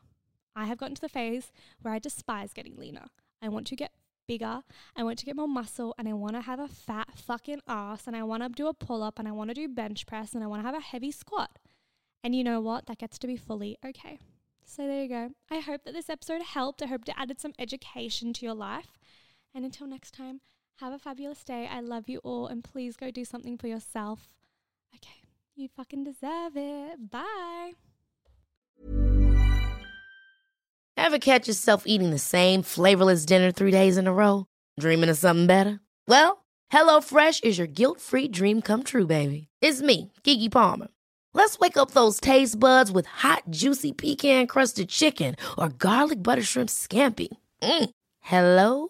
I 0.56 0.66
have 0.66 0.78
gotten 0.78 0.96
to 0.96 1.02
the 1.02 1.10
phase 1.10 1.52
where 1.82 1.94
I 1.94 2.00
despise 2.00 2.54
getting 2.54 2.76
leaner. 2.76 3.06
I 3.42 3.50
want 3.50 3.68
to 3.68 3.76
get 3.76 3.92
bigger. 4.28 4.62
I 4.96 5.04
want 5.04 5.18
to 5.20 5.26
get 5.26 5.36
more 5.36 5.48
muscle 5.48 5.96
and 5.98 6.08
I 6.08 6.14
want 6.14 6.36
to 6.36 6.42
have 6.42 6.60
a 6.60 6.68
fat 6.68 7.08
fucking 7.16 7.62
ass 7.68 8.06
and 8.06 8.16
I 8.16 8.24
want 8.24 8.44
to 8.44 8.50
do 8.50 8.68
a 8.68 8.74
pull 8.74 9.02
up 9.02 9.18
and 9.18 9.28
I 9.28 9.32
want 9.32 9.50
to 9.50 9.54
do 9.54 9.68
bench 9.68 10.06
press 10.06 10.34
and 10.34 10.44
I 10.44 10.48
want 10.48 10.62
to 10.62 10.68
have 10.68 10.78
a 10.78 10.82
heavy 10.82 11.12
squat. 11.12 11.58
And 12.24 12.36
you 12.36 12.44
know 12.44 12.60
what? 12.60 12.86
That 12.86 13.00
gets 13.00 13.18
to 13.20 13.28
be 13.28 13.38
fully 13.38 13.78
okay. 13.84 14.20
So 14.66 14.86
there 14.86 15.02
you 15.02 15.10
go. 15.10 15.30
I 15.50 15.60
hope 15.62 15.84
that 15.86 15.94
this 15.94 16.10
episode 16.10 16.44
helped. 16.44 16.84
I 16.84 16.86
hope 16.86 17.02
it 17.08 17.16
added 17.18 17.40
some 17.40 17.54
education 17.58 18.34
to 18.34 18.46
your 18.46 18.54
life. 18.54 19.00
And 19.54 19.66
until 19.66 19.88
next 19.88 20.14
time, 20.14 20.42
have 20.78 20.94
a 20.94 21.00
fabulous 21.00 21.44
day. 21.44 21.68
I 21.70 21.82
love 21.82 22.08
you 22.08 22.20
all 22.20 22.48
and 22.48 22.64
please 22.64 22.96
go 22.96 23.12
do 23.12 23.26
something 23.26 23.58
for 23.58 23.68
yourself. 23.68 24.30
Okay. 24.96 25.22
You 25.56 25.68
fucking 25.68 26.04
deserve 26.04 26.56
it. 26.56 27.12
Bye. 27.12 27.74
Ever 30.96 31.18
catch 31.18 31.48
yourself 31.48 31.84
eating 31.86 32.12
the 32.12 32.20
same 32.20 32.62
flavorless 32.62 33.26
dinner 33.26 33.52
three 33.52 33.72
days 33.72 33.98
in 33.98 34.06
a 34.08 34.14
row? 34.14 34.46
Dreaming 34.80 35.10
of 35.10 35.18
something 35.18 35.48
better? 35.48 35.80
Well, 36.08 36.46
HelloFresh 36.72 37.44
is 37.44 37.58
your 37.58 37.68
guilt 37.68 38.00
free 38.00 38.28
dream 38.28 38.62
come 38.62 38.84
true, 38.84 39.08
baby. 39.08 39.48
It's 39.62 39.82
me, 39.82 40.12
Keke 40.24 40.52
Palmer. 40.52 40.88
Let's 41.34 41.58
wake 41.60 41.78
up 41.78 41.92
those 41.92 42.20
taste 42.20 42.60
buds 42.60 42.92
with 42.92 43.06
hot, 43.06 43.44
juicy 43.50 43.92
pecan 43.92 44.48
crusted 44.48 44.90
chicken 44.90 45.36
or 45.58 45.70
garlic 45.70 46.22
butter 46.22 46.44
shrimp 46.44 46.70
scampi. 46.70 47.30
Mm. 47.62 47.90
Hello 48.20 48.90